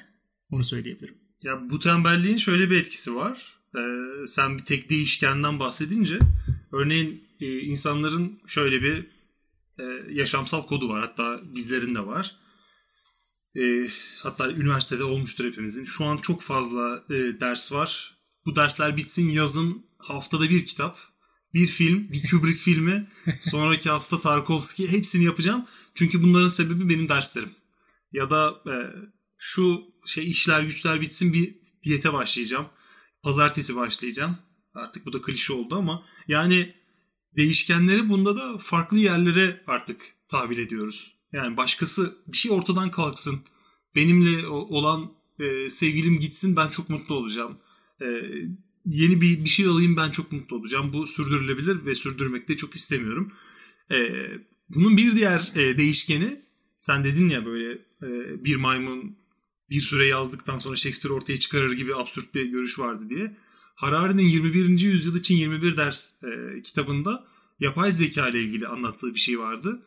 [0.51, 1.19] Onu söyleyebilirim.
[1.43, 3.58] Ya bu tembelliğin şöyle bir etkisi var.
[3.77, 6.19] Ee, sen bir tek değişkenden bahsedince
[6.73, 9.07] örneğin e, insanların şöyle bir
[9.79, 11.01] e, yaşamsal kodu var.
[11.01, 12.37] Hatta bizlerin de var.
[13.57, 13.89] E,
[14.23, 15.85] hatta üniversitede olmuştur hepimizin.
[15.85, 18.15] Şu an çok fazla e, ders var.
[18.47, 20.99] Bu dersler bitsin yazın haftada bir kitap
[21.55, 23.07] bir film, bir Kubrick filmi,
[23.41, 25.67] sonraki hafta Tarkovski hepsini yapacağım.
[25.95, 27.51] Çünkü bunların sebebi benim derslerim.
[28.13, 28.75] Ya da e,
[29.39, 32.67] şu şey işler güçler bitsin bir diyete başlayacağım.
[33.23, 34.37] Pazartesi başlayacağım.
[34.75, 36.75] Artık bu da klişe oldu ama yani
[37.37, 41.15] değişkenleri bunda da farklı yerlere artık tabir ediyoruz.
[41.33, 43.41] Yani başkası bir şey ortadan kalksın.
[43.95, 47.59] Benimle olan e, sevgilim gitsin ben çok mutlu olacağım.
[48.03, 48.07] E,
[48.87, 50.93] yeni bir, bir şey alayım ben çok mutlu olacağım.
[50.93, 53.33] Bu sürdürülebilir ve sürdürmek de çok istemiyorum.
[53.91, 54.29] E,
[54.69, 56.43] bunun bir diğer e, değişkeni
[56.79, 59.17] sen dedin ya böyle e, bir maymun
[59.71, 63.37] bir süre yazdıktan sonra Shakespeare ortaya çıkarır gibi absürt bir görüş vardı diye.
[63.75, 64.81] Harari'nin 21.
[64.81, 67.25] yüzyıl için 21 ders e, kitabında
[67.61, 69.83] yapay zeka ile ilgili anlattığı bir şey vardı.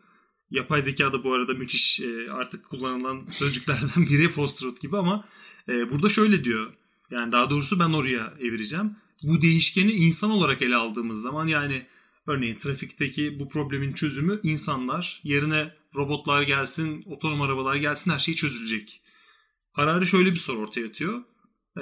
[0.52, 5.26] Yapay zeka da bu arada müthiş e, artık kullanılan sözcüklerden biri post gibi ama
[5.70, 6.72] e, burada şöyle diyor.
[7.12, 8.96] Yani daha doğrusu ben oraya evireceğim.
[9.24, 11.86] Bu değişkeni insan olarak ele aldığımız zaman yani
[12.28, 19.02] örneğin trafikteki bu problemin çözümü insanlar yerine robotlar gelsin, otonom arabalar gelsin her şey çözülecek.
[19.72, 21.24] Harari şöyle bir soru ortaya atıyor.
[21.78, 21.82] Ee,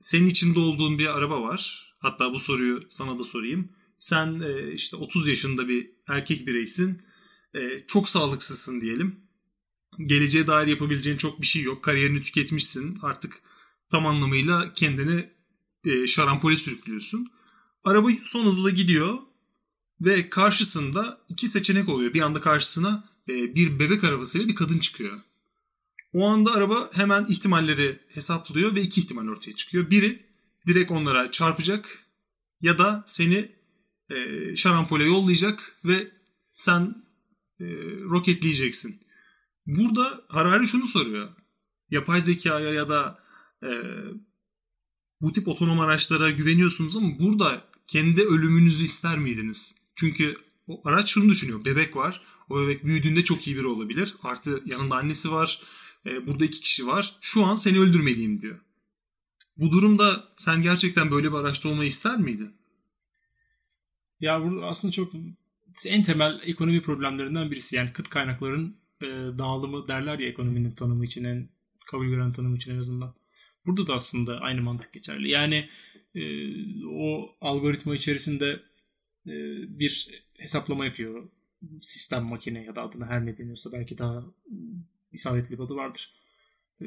[0.00, 1.94] senin içinde olduğun bir araba var.
[1.98, 3.72] Hatta bu soruyu sana da sorayım.
[3.96, 6.98] Sen e, işte 30 yaşında bir erkek bireysin.
[7.54, 9.16] e, çok sağlıksızsın diyelim.
[10.06, 11.84] Geleceğe dair yapabileceğin çok bir şey yok.
[11.84, 12.94] Kariyerini tüketmişsin.
[13.02, 13.40] Artık
[13.90, 15.30] tam anlamıyla kendini
[15.84, 17.26] e, şarampole sürüklüyorsun.
[17.84, 19.18] Araba son hızla gidiyor
[20.00, 22.14] ve karşısında iki seçenek oluyor.
[22.14, 25.20] Bir anda karşısına e, bir bebek arabasıyla bir kadın çıkıyor.
[26.14, 29.90] O anda araba hemen ihtimalleri hesaplıyor ve iki ihtimal ortaya çıkıyor.
[29.90, 30.26] Biri
[30.66, 31.98] direkt onlara çarpacak
[32.60, 33.52] ya da seni
[34.10, 36.08] e, şarampole yollayacak ve
[36.52, 36.94] sen
[37.60, 37.64] e,
[38.10, 39.00] roketleyeceksin.
[39.66, 41.28] Burada Harari şunu soruyor.
[41.90, 43.18] Yapay zekaya ya da
[43.62, 43.70] e,
[45.20, 49.74] bu tip otonom araçlara güveniyorsunuz ama burada kendi ölümünüzü ister miydiniz?
[49.96, 51.64] Çünkü o araç şunu düşünüyor.
[51.64, 52.22] Bebek var.
[52.50, 54.14] O bebek büyüdüğünde çok iyi biri olabilir.
[54.22, 55.60] Artı yanında annesi var.
[56.06, 57.16] E, burada iki kişi var.
[57.20, 58.60] Şu an seni öldürmeliyim diyor.
[59.56, 62.54] Bu durumda sen gerçekten böyle bir araçta olmayı ister miydin?
[64.20, 65.12] Ya bu aslında çok
[65.86, 67.76] en temel ekonomi problemlerinden birisi.
[67.76, 69.06] Yani kıt kaynakların e,
[69.38, 71.48] dağılımı derler ya ekonominin tanımı için en
[71.86, 73.14] kabul gören tanımı için en azından.
[73.66, 75.30] Burada da aslında aynı mantık geçerli.
[75.30, 75.68] Yani
[76.14, 76.22] e,
[76.86, 78.60] o algoritma içerisinde
[79.26, 79.32] e,
[79.78, 81.28] bir hesaplama yapıyor.
[81.82, 84.24] Sistem makine ya da adına her ne deniyorsa belki daha
[85.14, 86.12] isabetli adı vardır.
[86.80, 86.84] E,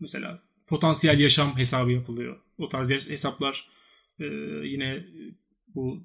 [0.00, 2.40] mesela potansiyel yaşam hesabı yapılıyor.
[2.58, 3.68] O tarz hesaplar
[4.20, 4.24] e,
[4.64, 5.04] yine
[5.74, 6.02] bu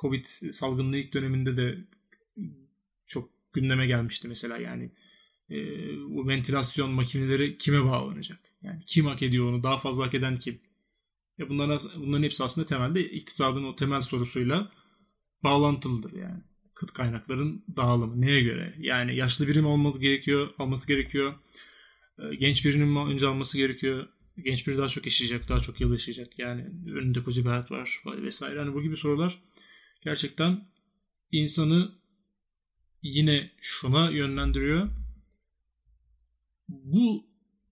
[0.00, 1.78] Covid salgının ilk döneminde de
[3.06, 4.90] çok gündeme gelmişti mesela yani
[5.50, 5.56] e,
[6.10, 8.38] bu ventilasyon makineleri kime bağlanacak?
[8.62, 9.62] Yani kim hak ediyor onu?
[9.62, 10.60] Daha fazla hak eden kim?
[11.38, 14.70] Ya bunların, bunların hepsi aslında temelde iktisadın o temel sorusuyla
[15.44, 16.42] bağlantılıdır yani.
[16.80, 18.74] Kıt kaynakların dağılımı neye göre?
[18.78, 21.34] Yani yaşlı birim olması gerekiyor, alması gerekiyor.
[22.18, 24.08] E, genç birinin önce alması gerekiyor.
[24.44, 26.38] Genç biri daha çok yaşayacak, daha çok yıl yaşayacak.
[26.38, 28.58] Yani önünde koca bir hayat var vesaire.
[28.58, 29.42] Hani bu gibi sorular
[30.02, 30.68] gerçekten
[31.32, 31.92] insanı
[33.02, 34.88] yine şuna yönlendiriyor.
[36.68, 37.26] Bu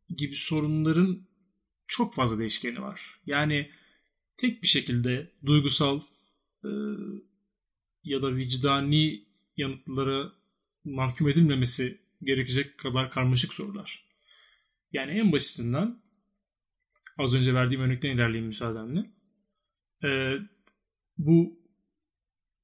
[0.08, 1.26] gibi sorunların
[1.86, 3.20] çok fazla değişkeni var.
[3.26, 3.70] Yani
[4.36, 6.00] tek bir şekilde duygusal
[6.64, 6.70] e,
[8.08, 9.24] ya da vicdani
[9.56, 10.32] yanıtlara
[10.84, 14.04] mahkum edilmemesi gerekecek kadar karmaşık sorular.
[14.92, 16.02] Yani en basitinden
[17.18, 19.10] az önce verdiğim örnekten ilerleyeyim müsaadenle.
[20.04, 20.38] E,
[21.18, 21.58] bu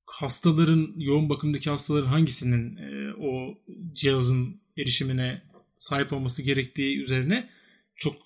[0.07, 3.59] hastaların, yoğun bakımdaki hastaların hangisinin e, o
[3.93, 5.43] cihazın erişimine
[5.77, 7.51] sahip olması gerektiği üzerine
[7.97, 8.17] çok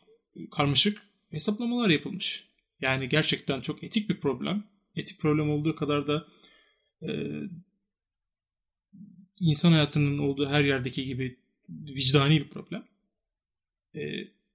[0.50, 0.98] karmaşık
[1.30, 2.48] hesaplamalar yapılmış.
[2.80, 4.64] Yani gerçekten çok etik bir problem.
[4.96, 6.26] Etik problem olduğu kadar da
[7.02, 7.42] e,
[9.40, 11.36] insan hayatının olduğu her yerdeki gibi
[11.68, 12.84] vicdani bir problem.
[13.94, 14.00] E,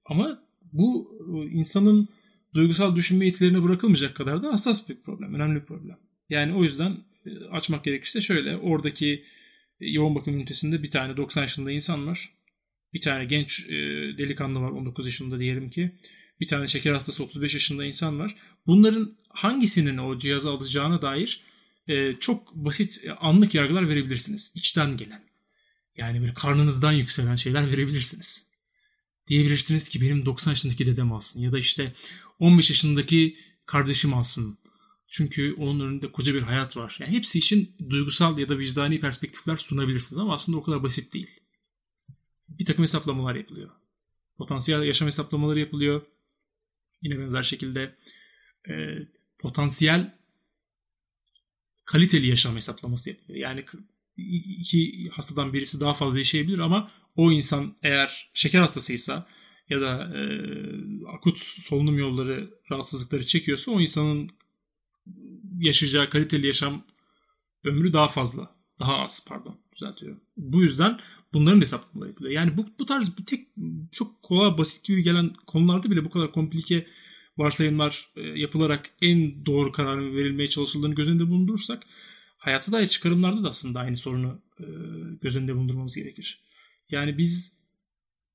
[0.04, 1.10] ama bu
[1.50, 2.08] insanın
[2.54, 5.98] duygusal düşünme yetilerine bırakılmayacak kadar da hassas bir problem, önemli bir problem.
[6.28, 9.24] Yani o yüzden e, açmak gerekirse şöyle oradaki
[9.80, 12.30] yoğun bakım ünitesinde bir tane 90 yaşında insan var.
[12.92, 13.72] Bir tane genç e,
[14.18, 15.90] delikanlı var 19 yaşında diyelim ki.
[16.40, 18.36] Bir tane şeker hastası 35 yaşında insan var.
[18.66, 21.40] Bunların hangisinin o cihazı alacağına dair
[21.88, 24.52] e, çok basit anlık yargılar verebilirsiniz.
[24.56, 25.22] İçten gelen.
[25.96, 28.50] Yani böyle karnınızdan yükselen şeyler verebilirsiniz.
[29.28, 31.92] Diyebilirsiniz ki benim 90 yaşındaki dedem alsın ya da işte
[32.38, 34.58] 15 yaşındaki kardeşim alsın
[35.08, 36.96] çünkü onun önünde koca bir hayat var.
[37.00, 41.40] Yani hepsi için duygusal ya da vicdani perspektifler sunabilirsiniz ama aslında o kadar basit değil.
[42.48, 43.70] Bir takım hesaplamalar yapılıyor.
[44.38, 46.02] Potansiyel yaşam hesaplamaları yapılıyor.
[47.02, 47.94] Yine benzer şekilde
[48.68, 48.72] e,
[49.38, 50.18] potansiyel
[51.84, 53.38] kaliteli yaşam hesaplaması yapılıyor.
[53.38, 53.64] Yani
[54.16, 59.26] iki hastadan birisi daha fazla yaşayabilir ama o insan eğer şeker hastasıysa
[59.68, 60.22] ya da e,
[61.16, 64.28] akut solunum yolları rahatsızlıkları çekiyorsa o insanın
[65.58, 66.84] yaşayacağı kaliteli yaşam
[67.64, 68.54] ömrü daha fazla.
[68.80, 70.20] Daha az pardon düzeltiyorum.
[70.36, 70.98] Bu yüzden
[71.32, 72.34] bunların hesaplamaları yapılıyor.
[72.34, 73.48] Yani bu, bu tarz bir tek
[73.92, 76.86] çok kolay basit gibi gelen konularda bile bu kadar komplike
[77.36, 81.82] varsayımlar e, yapılarak en doğru kararın verilmeye çalışıldığını göz önünde bulundurursak
[82.36, 84.64] hayata dair çıkarımlarda da aslında aynı sorunu e,
[85.22, 86.44] göz önünde bulundurmamız gerekir.
[86.90, 87.58] Yani biz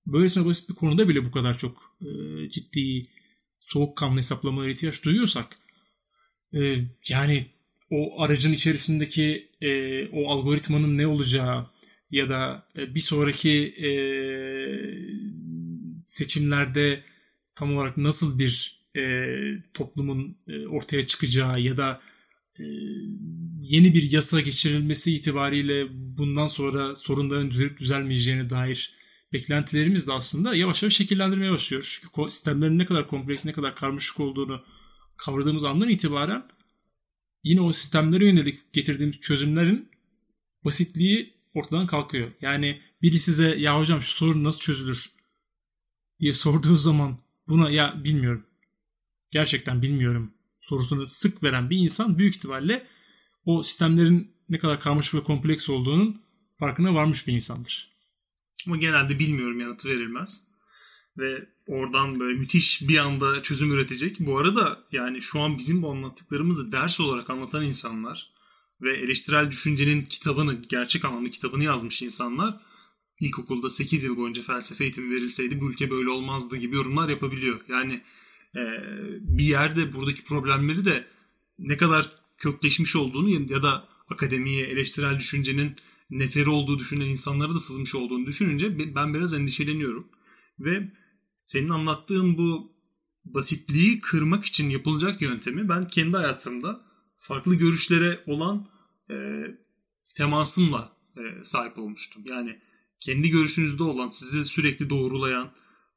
[0.05, 2.09] böylesine basit bir konuda bile bu kadar çok e,
[2.49, 3.07] ciddi
[3.59, 5.57] soğukkanlı hesaplamalara ihtiyaç duyuyorsak
[7.09, 7.45] yani
[7.91, 9.49] o aracın içerisindeki
[10.13, 11.65] o algoritmanın ne olacağı
[12.11, 13.75] ya da bir sonraki
[16.05, 17.03] seçimlerde
[17.55, 19.33] tam olarak nasıl bir e,
[19.73, 22.01] toplumun e, ortaya çıkacağı ya da
[22.59, 22.63] e,
[23.61, 28.93] yeni bir yasa geçirilmesi itibariyle bundan sonra sorunların düzelip düzelmeyeceğine dair
[29.33, 31.99] beklentilerimiz de aslında yavaş yavaş şekillendirmeye başlıyor.
[32.01, 34.63] Çünkü sistemlerin ne kadar kompleks, ne kadar karmaşık olduğunu
[35.17, 36.43] kavradığımız andan itibaren
[37.43, 39.89] yine o sistemlere yönelik getirdiğimiz çözümlerin
[40.65, 42.31] basitliği ortadan kalkıyor.
[42.41, 45.09] Yani biri size ya hocam şu sorun nasıl çözülür
[46.19, 48.45] diye sorduğu zaman buna ya bilmiyorum.
[49.31, 52.87] Gerçekten bilmiyorum sorusunu sık veren bir insan büyük ihtimalle
[53.45, 56.21] o sistemlerin ne kadar karmaşık ve kompleks olduğunun
[56.59, 57.91] farkına varmış bir insandır.
[58.67, 60.43] Ama genelde bilmiyorum yanıtı verilmez.
[61.17, 64.19] Ve oradan böyle müthiş bir anda çözüm üretecek.
[64.19, 68.31] Bu arada yani şu an bizim bu anlattıklarımızı ders olarak anlatan insanlar
[68.81, 72.59] ve eleştirel düşüncenin kitabını, gerçek anlamda kitabını yazmış insanlar
[73.19, 77.61] ilkokulda 8 yıl boyunca felsefe eğitimi verilseydi bu ülke böyle olmazdı gibi yorumlar yapabiliyor.
[77.67, 78.01] Yani
[78.55, 78.61] e,
[79.21, 81.07] bir yerde buradaki problemleri de
[81.59, 85.75] ne kadar kökleşmiş olduğunu ya da akademiye eleştirel düşüncenin
[86.09, 90.07] neferi olduğu düşünen insanlara da sızmış olduğunu düşününce ben biraz endişeleniyorum.
[90.59, 90.91] Ve
[91.43, 92.71] senin anlattığın bu
[93.25, 96.81] basitliği kırmak için yapılacak yöntemi ben kendi hayatımda
[97.17, 98.67] farklı görüşlere olan
[99.09, 99.45] e,
[100.15, 102.23] temasımla e, sahip olmuştum.
[102.29, 102.59] Yani
[102.99, 105.51] kendi görüşünüzde olan, sizi sürekli doğrulayan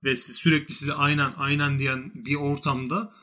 [0.05, 3.15] ve siz sürekli size aynen aynen diyen bir ortamda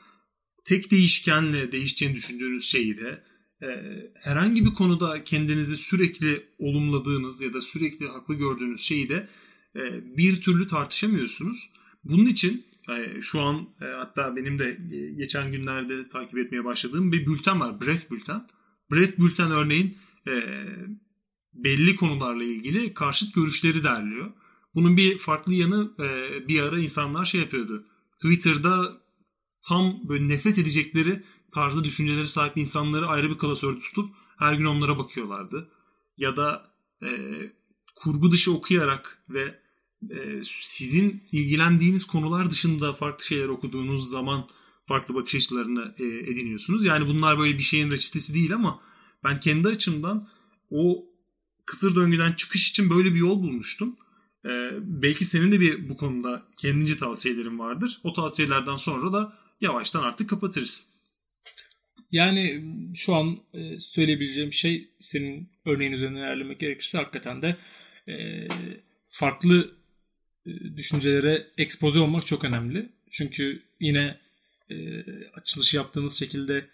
[0.64, 3.24] tek değişkenle değişeceğini düşündüğünüz şeyi de
[3.62, 3.68] e,
[4.14, 9.28] herhangi bir konuda kendinizi sürekli olumladığınız ya da sürekli haklı gördüğünüz şeyi de
[9.76, 11.70] e, bir türlü tartışamıyorsunuz.
[12.04, 17.12] Bunun için e, şu an e, hatta benim de e, geçen günlerde takip etmeye başladığım
[17.12, 17.80] bir bülten var.
[17.80, 18.46] Breath bülten.
[18.92, 19.96] Breath bülten örneğin
[20.28, 20.42] e,
[21.54, 24.32] belli konularla ilgili karşıt görüşleri derliyor.
[24.74, 27.86] Bunun bir farklı yanı e, bir ara insanlar şey yapıyordu.
[28.14, 29.00] Twitter'da
[29.62, 34.98] tam böyle nefret edecekleri tarzda düşünceleri sahip insanları ayrı bir klasörde tutup her gün onlara
[34.98, 35.70] bakıyorlardı.
[36.16, 36.70] Ya da
[37.02, 37.08] e,
[37.94, 39.60] kurgu dışı okuyarak ve
[40.10, 44.48] e, sizin ilgilendiğiniz konular dışında farklı şeyler okuduğunuz zaman
[44.86, 46.84] farklı bakış açılarını e, ediniyorsunuz.
[46.84, 48.80] Yani bunlar böyle bir şeyin reçetesi değil ama
[49.24, 50.28] ben kendi açımdan
[50.70, 51.04] o
[51.66, 53.96] kısır döngüden çıkış için böyle bir yol bulmuştum.
[54.44, 58.00] Ee, belki senin de bir bu konuda kendince tavsiyelerin vardır.
[58.04, 60.90] O tavsiyelerden sonra da yavaştan artık kapatırız.
[62.12, 67.56] Yani şu an e, söyleyebileceğim şey senin örneğin üzerine ilerlemek gerekirse hakikaten de
[68.08, 68.48] e,
[69.08, 69.74] farklı
[70.46, 72.88] e, düşüncelere ekspoze olmak çok önemli.
[73.10, 74.18] Çünkü yine
[74.70, 76.66] e, açılış yaptığımız şekilde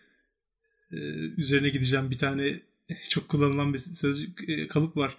[0.93, 0.97] e,
[1.37, 2.61] üzerine gideceğim bir tane
[3.11, 5.17] çok kullanılan bir sözcük e, kalıp var.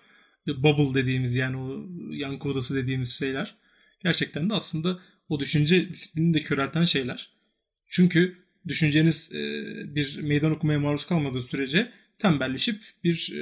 [0.48, 3.56] E, bubble dediğimiz yani o yankı odası dediğimiz şeyler.
[4.04, 7.32] Gerçekten de aslında o düşünce disiplinini de körelten şeyler.
[7.88, 9.40] Çünkü düşünceniz e,
[9.96, 13.34] bir meydan okumaya maruz kalmadığı sürece tembelleşip bir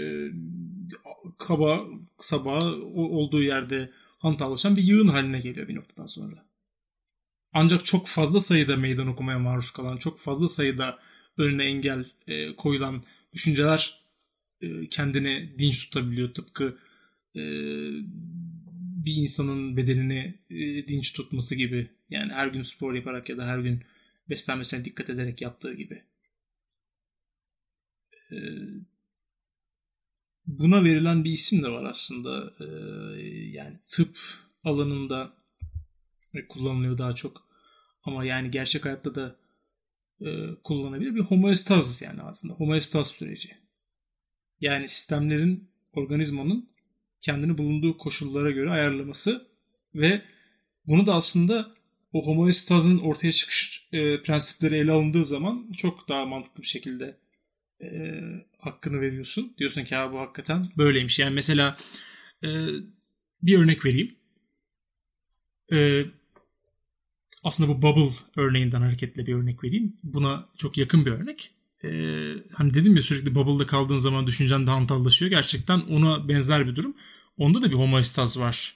[1.38, 1.86] kaba,
[2.18, 2.64] sabah
[2.96, 6.46] olduğu yerde hantallaşan bir yığın haline geliyor bir noktadan sonra.
[7.54, 11.00] Ancak çok fazla sayıda meydan okumaya maruz kalan, çok fazla sayıda
[11.38, 12.06] önüne engel
[12.58, 14.06] koyulan düşünceler
[14.62, 16.34] e, kendini dinç tutabiliyor.
[16.34, 16.78] Tıpkı
[17.36, 17.44] e,
[19.06, 21.90] bir insanın bedenini e, dinç tutması gibi.
[22.10, 23.84] Yani her gün spor yaparak ya da her gün
[24.30, 26.04] beslenmesine dikkat ederek yaptığı gibi.
[30.46, 32.54] Buna verilen bir isim de var aslında.
[33.52, 34.18] Yani tıp
[34.64, 35.28] alanında
[36.50, 37.48] kullanılıyor daha çok.
[38.04, 39.36] Ama yani gerçek hayatta da
[40.64, 43.58] kullanabilir bir homeostaz yani aslında homeostaz süreci.
[44.62, 46.70] Yani sistemlerin, organizmanın
[47.26, 49.48] kendini bulunduğu koşullara göre ayarlaması
[49.96, 50.22] ve
[50.88, 51.74] bunu da aslında
[52.14, 57.18] o homeostazın ortaya çıkış e, prensipleri ele alındığı zaman çok daha mantıklı bir şekilde
[57.82, 57.88] e,
[58.58, 59.54] hakkını veriyorsun.
[59.58, 61.20] Diyorsun ki ha bu hakikaten böyleymiş.
[61.20, 61.78] Yani mesela
[62.44, 62.50] e,
[63.42, 64.16] bir örnek vereyim.
[65.72, 66.06] E,
[67.44, 69.98] aslında bu bubble örneğinden hareketle bir örnek vereyim.
[70.04, 71.52] Buna çok yakın bir örnek
[71.84, 71.90] e,
[72.54, 75.32] hani dedim ya sürekli bubble'da kaldığın zaman düşüncen de hantallaşıyor.
[75.32, 76.96] Gerçekten ona benzer bir durum.
[77.38, 78.76] Onda da bir homoestaz var.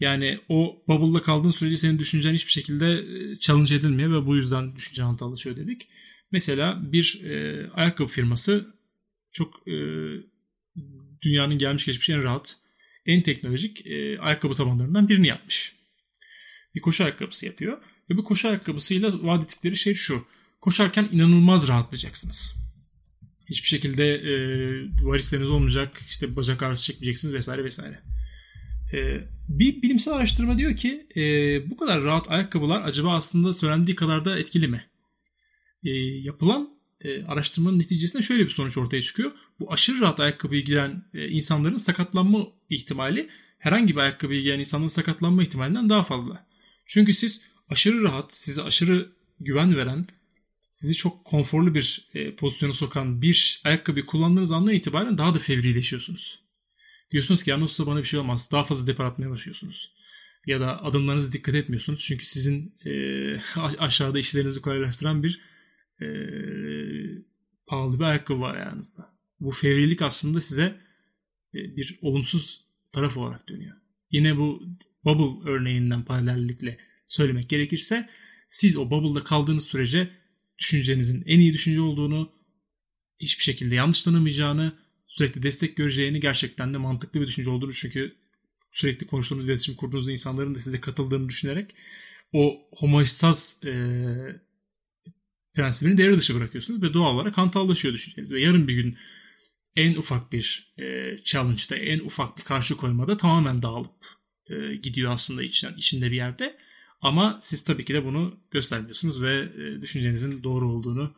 [0.00, 3.04] Yani o bubble'da kaldığın sürece senin düşüncen hiçbir şekilde
[3.40, 5.88] challenge edilmiyor ve bu yüzden düşünce hantallaşıyor dedik.
[6.32, 8.74] Mesela bir e, ayakkabı firması
[9.32, 9.74] çok e,
[11.22, 12.56] dünyanın gelmiş geçmiş en rahat,
[13.06, 15.72] en teknolojik e, ayakkabı tabanlarından birini yapmış.
[16.74, 17.78] Bir koşu ayakkabısı yapıyor.
[18.10, 20.26] Ve bu koşu ayakkabısıyla vaat ettikleri şey şu
[20.60, 22.54] koşarken inanılmaz rahatlayacaksınız.
[23.50, 24.32] Hiçbir şekilde e,
[25.04, 28.00] varisleriniz olmayacak, işte bacak ağrısı çekmeyeceksiniz vesaire vesaire.
[28.92, 31.22] E, bir bilimsel araştırma diyor ki e,
[31.70, 34.84] bu kadar rahat ayakkabılar acaba aslında söylendiği kadar da etkili mi?
[35.84, 39.30] E, yapılan e, araştırmanın neticesinde şöyle bir sonuç ortaya çıkıyor.
[39.60, 43.28] Bu aşırı rahat ayakkabıyı giyen e, insanların sakatlanma ihtimali
[43.58, 46.46] herhangi bir ayakkabıyı giyen insanların sakatlanma ihtimalinden daha fazla.
[46.86, 50.06] Çünkü siz aşırı rahat, size aşırı güven veren,
[50.78, 56.42] sizi çok konforlu bir e, pozisyona sokan bir ayakkabı kullandığınız andan itibaren daha da fevrileşiyorsunuz.
[57.10, 58.48] Diyorsunuz ki ya nasılsa bana bir şey olmaz.
[58.52, 59.94] Daha fazla depar atmaya başlıyorsunuz.
[60.46, 62.00] Ya da adımlarınızı dikkat etmiyorsunuz.
[62.00, 62.92] Çünkü sizin e,
[63.78, 65.40] aşağıda işlerinizi kolaylaştıran bir
[66.00, 66.06] e,
[67.66, 69.14] pahalı bir ayakkabı var ayağınızda.
[69.40, 70.80] Bu fevrilik aslında size
[71.54, 73.76] e, bir olumsuz taraf olarak dönüyor.
[74.10, 74.62] Yine bu
[75.04, 78.08] bubble örneğinden paralellikle söylemek gerekirse
[78.48, 80.18] siz o bubble'da kaldığınız sürece
[80.58, 82.32] düşüncenizin en iyi düşünce olduğunu,
[83.20, 84.72] hiçbir şekilde yanlış tanımayacağını,
[85.06, 88.16] sürekli destek göreceğini, gerçekten de mantıklı bir düşünce olduğunu çünkü
[88.72, 91.74] sürekli konuştuğunuz iletişim kurduğunuz insanların da size katıldığını düşünerek
[92.32, 93.72] o homoistaz e,
[95.54, 98.32] prensibini devre dışı bırakıyorsunuz ve doğal olarak hantallaşıyor düşünceniz.
[98.32, 98.98] Ve yarın bir gün
[99.76, 104.06] en ufak bir e, challenge'da, en ufak bir karşı koymada tamamen dağılıp
[104.46, 106.58] e, gidiyor aslında içinden, içinde bir yerde.
[107.00, 111.14] Ama siz tabii ki de bunu göstermiyorsunuz ve e, düşüncenizin doğru olduğunu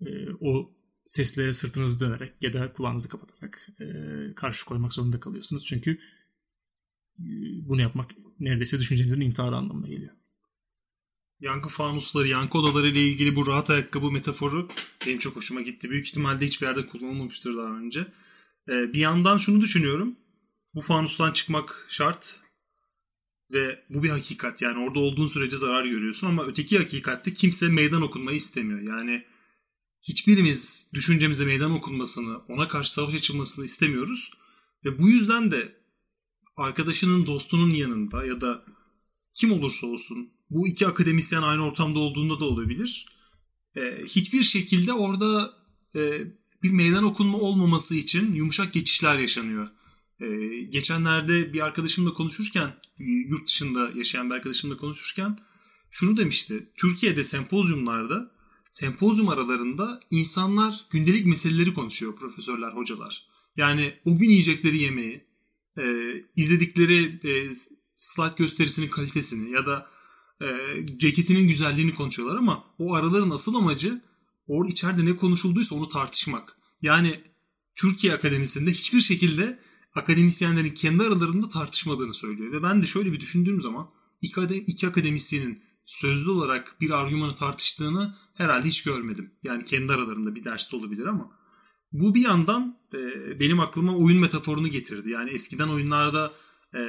[0.00, 0.06] e,
[0.40, 0.72] o
[1.06, 3.86] seslere sırtınızı dönerek ya da kulağınızı kapatarak e,
[4.34, 5.64] karşı koymak zorunda kalıyorsunuz.
[5.66, 5.98] Çünkü
[7.62, 8.10] bunu yapmak
[8.40, 10.12] neredeyse düşüncenizin intiharı anlamına geliyor.
[11.40, 14.68] Yankı fanusları, yankı odaları ile ilgili bu rahat ayakkabı metaforu
[15.06, 15.90] benim çok hoşuma gitti.
[15.90, 18.06] Büyük ihtimalle hiçbir yerde kullanılmamıştır daha önce.
[18.68, 20.16] Bir yandan şunu düşünüyorum.
[20.74, 22.41] Bu fanustan çıkmak şart.
[23.52, 24.62] Ve bu bir hakikat.
[24.62, 28.80] Yani orada olduğun sürece zarar görüyorsun ama öteki hakikatte kimse meydan okunmayı istemiyor.
[28.80, 29.24] Yani
[30.02, 34.32] hiçbirimiz düşüncemize meydan okunmasını, ona karşı savaş açılmasını istemiyoruz.
[34.84, 35.72] Ve bu yüzden de
[36.56, 38.64] arkadaşının, dostunun yanında ya da
[39.34, 43.06] kim olursa olsun bu iki akademisyen aynı ortamda olduğunda da olabilir.
[43.76, 45.52] Ee, hiçbir şekilde orada
[45.94, 46.20] e,
[46.62, 49.68] bir meydan okunma olmaması için yumuşak geçişler yaşanıyor.
[50.20, 50.26] Ee,
[50.70, 55.38] geçenlerde bir arkadaşımla konuşurken, yurt dışında yaşayan bir arkadaşımla konuşurken
[55.90, 56.72] şunu demişti.
[56.76, 58.30] Türkiye'de sempozyumlarda,
[58.70, 63.26] sempozyum aralarında insanlar gündelik meseleleri konuşuyor profesörler, hocalar.
[63.56, 65.24] Yani o gün yiyecekleri yemeği,
[65.78, 67.54] e, izledikleri e,
[67.96, 69.86] slide gösterisinin kalitesini ya da
[70.42, 70.46] e,
[70.96, 74.02] ceketinin güzelliğini konuşuyorlar ama o araların asıl amacı
[74.46, 76.56] or içeride ne konuşulduysa onu tartışmak.
[76.82, 77.20] Yani
[77.76, 79.58] Türkiye Akademisi'nde hiçbir şekilde
[79.94, 82.52] akademisyenlerin kendi aralarında tartışmadığını söylüyor.
[82.52, 83.90] Ve ben de şöyle bir düşündüğüm zaman
[84.66, 89.30] iki akademisyenin sözlü olarak bir argümanı tartıştığını herhalde hiç görmedim.
[89.42, 91.32] Yani kendi aralarında bir derste olabilir ama
[91.92, 93.00] bu bir yandan e,
[93.40, 95.10] benim aklıma oyun metaforunu getirdi.
[95.10, 96.32] Yani eskiden oyunlarda
[96.74, 96.80] e,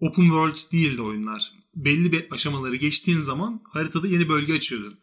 [0.00, 1.52] open world değildi oyunlar.
[1.76, 4.98] Belli bir aşamaları geçtiğin zaman haritada yeni bölge açıyordun.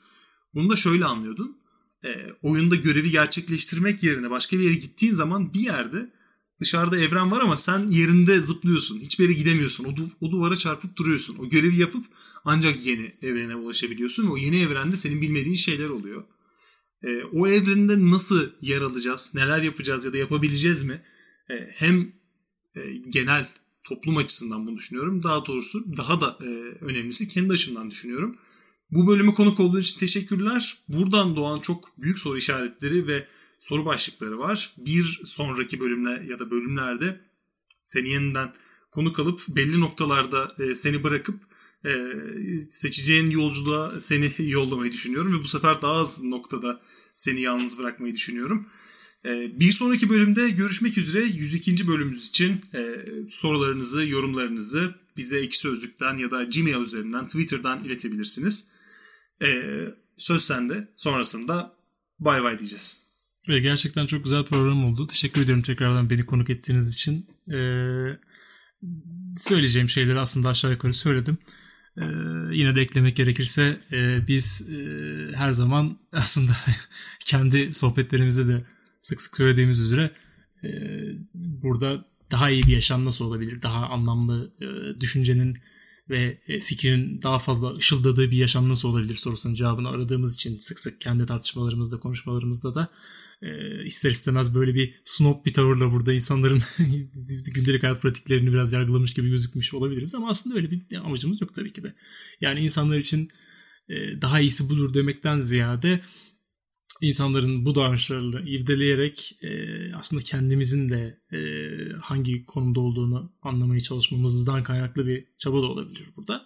[0.54, 1.58] Bunu da şöyle anlıyordun.
[2.04, 6.14] E, oyunda görevi gerçekleştirmek yerine başka bir yere gittiğin zaman bir yerde
[6.62, 9.00] dışarıda evren var ama sen yerinde zıplıyorsun.
[9.00, 9.86] Hiçbir yere gidemiyorsun.
[9.86, 11.38] O, du- o duvara çarpıp duruyorsun.
[11.40, 12.06] O görevi yapıp
[12.46, 14.28] ancak yeni evrene ulaşabiliyorsun.
[14.28, 16.24] Ve o yeni evrende senin bilmediğin şeyler oluyor.
[17.04, 19.34] E, o evrende nasıl yer alacağız?
[19.36, 21.02] Neler yapacağız ya da yapabileceğiz mi?
[21.50, 22.14] E, hem
[22.76, 23.48] e, genel
[23.84, 25.24] toplum açısından bunu düşünüyorum.
[25.24, 26.48] Daha doğrusu daha da e,
[26.86, 28.36] önemlisi kendi açımdan düşünüyorum.
[28.92, 30.78] Bu bölümü konuk olduğu için teşekkürler.
[30.88, 33.28] Buradan doğan çok büyük soru işaretleri ve
[33.62, 34.74] soru başlıkları var.
[34.78, 37.22] Bir sonraki bölümler ya da bölümlerde
[37.84, 38.54] seni yeniden
[38.92, 41.40] konuk alıp belli noktalarda e, seni bırakıp
[41.86, 41.92] e,
[42.70, 46.82] seçeceğin yolculuğa seni yollamayı düşünüyorum ve bu sefer daha az noktada
[47.14, 48.68] seni yalnız bırakmayı düşünüyorum.
[49.26, 51.88] E, bir sonraki bölümde görüşmek üzere 102.
[51.88, 52.62] bölümümüz için
[53.30, 58.68] sorularınızı, yorumlarınızı bize ek sözlükten ya da Gmail üzerinden Twitter'dan iletebilirsiniz.
[60.18, 60.88] Söz sende.
[60.96, 61.76] Sonrasında
[62.20, 63.11] bay bay diyeceğiz.
[63.50, 65.08] Ve gerçekten çok güzel program oldu.
[65.08, 67.28] Teşekkür ederim tekrardan beni konuk ettiğiniz için.
[67.52, 68.18] Ee,
[69.38, 71.38] söyleyeceğim şeyleri aslında aşağı yukarı söyledim.
[71.98, 72.02] Ee,
[72.52, 76.52] yine de eklemek gerekirse e, biz e, her zaman aslında
[77.26, 78.64] kendi sohbetlerimizde de
[79.02, 80.12] sık sık söylediğimiz üzere
[80.64, 80.70] e,
[81.34, 83.62] burada daha iyi bir yaşam nasıl olabilir?
[83.62, 85.58] Daha anlamlı e, düşüncenin
[86.10, 90.80] ve e, fikrin daha fazla ışıldadığı bir yaşam nasıl olabilir sorusunun cevabını aradığımız için sık
[90.80, 92.92] sık kendi tartışmalarımızda, konuşmalarımızda da
[93.42, 96.64] e, ister istemez böyle bir snob bir tavırla burada insanların
[97.54, 101.74] gündelik hayat pratiklerini biraz yargılamış gibi gözükmüş olabiliriz ama aslında öyle bir amacımız yok tabii
[101.74, 101.94] ki de.
[102.42, 103.30] Yani insanlar için
[103.90, 106.02] e, daha iyisi budur demekten ziyade
[107.02, 109.50] insanların bu davranışlarını irdeleyerek e,
[109.96, 111.40] aslında kendimizin de e,
[112.02, 116.46] hangi konumda olduğunu anlamaya çalışmamızdan kaynaklı bir çaba da olabilir burada.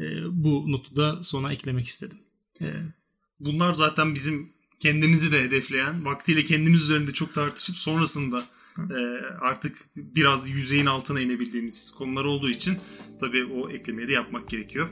[0.00, 2.18] E, bu notu da sona eklemek istedim.
[2.60, 2.66] E,
[3.40, 8.46] Bunlar zaten bizim kendimizi de hedefleyen, vaktiyle kendimiz üzerinde çok tartışıp sonrasında
[8.78, 8.98] e,
[9.40, 12.78] artık biraz yüzeyin altına inebildiğimiz konular olduğu için
[13.20, 14.88] tabii o eklemeyi de yapmak gerekiyor.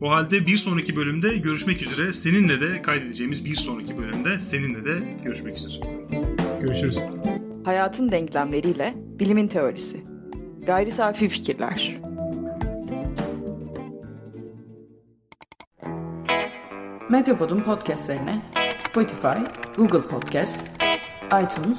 [0.00, 2.12] O halde bir sonraki bölümde görüşmek üzere.
[2.12, 5.80] Seninle de kaydedeceğimiz bir sonraki bölümde seninle de görüşmek üzere.
[6.60, 6.98] Görüşürüz.
[7.64, 10.00] Hayatın denklemleriyle bilimin teorisi.
[10.66, 11.96] Gayri Safi Fikirler.
[17.10, 18.42] Medyapod'un podcastlerine
[18.88, 19.38] Spotify,
[19.76, 20.70] Google Podcast,
[21.42, 21.78] iTunes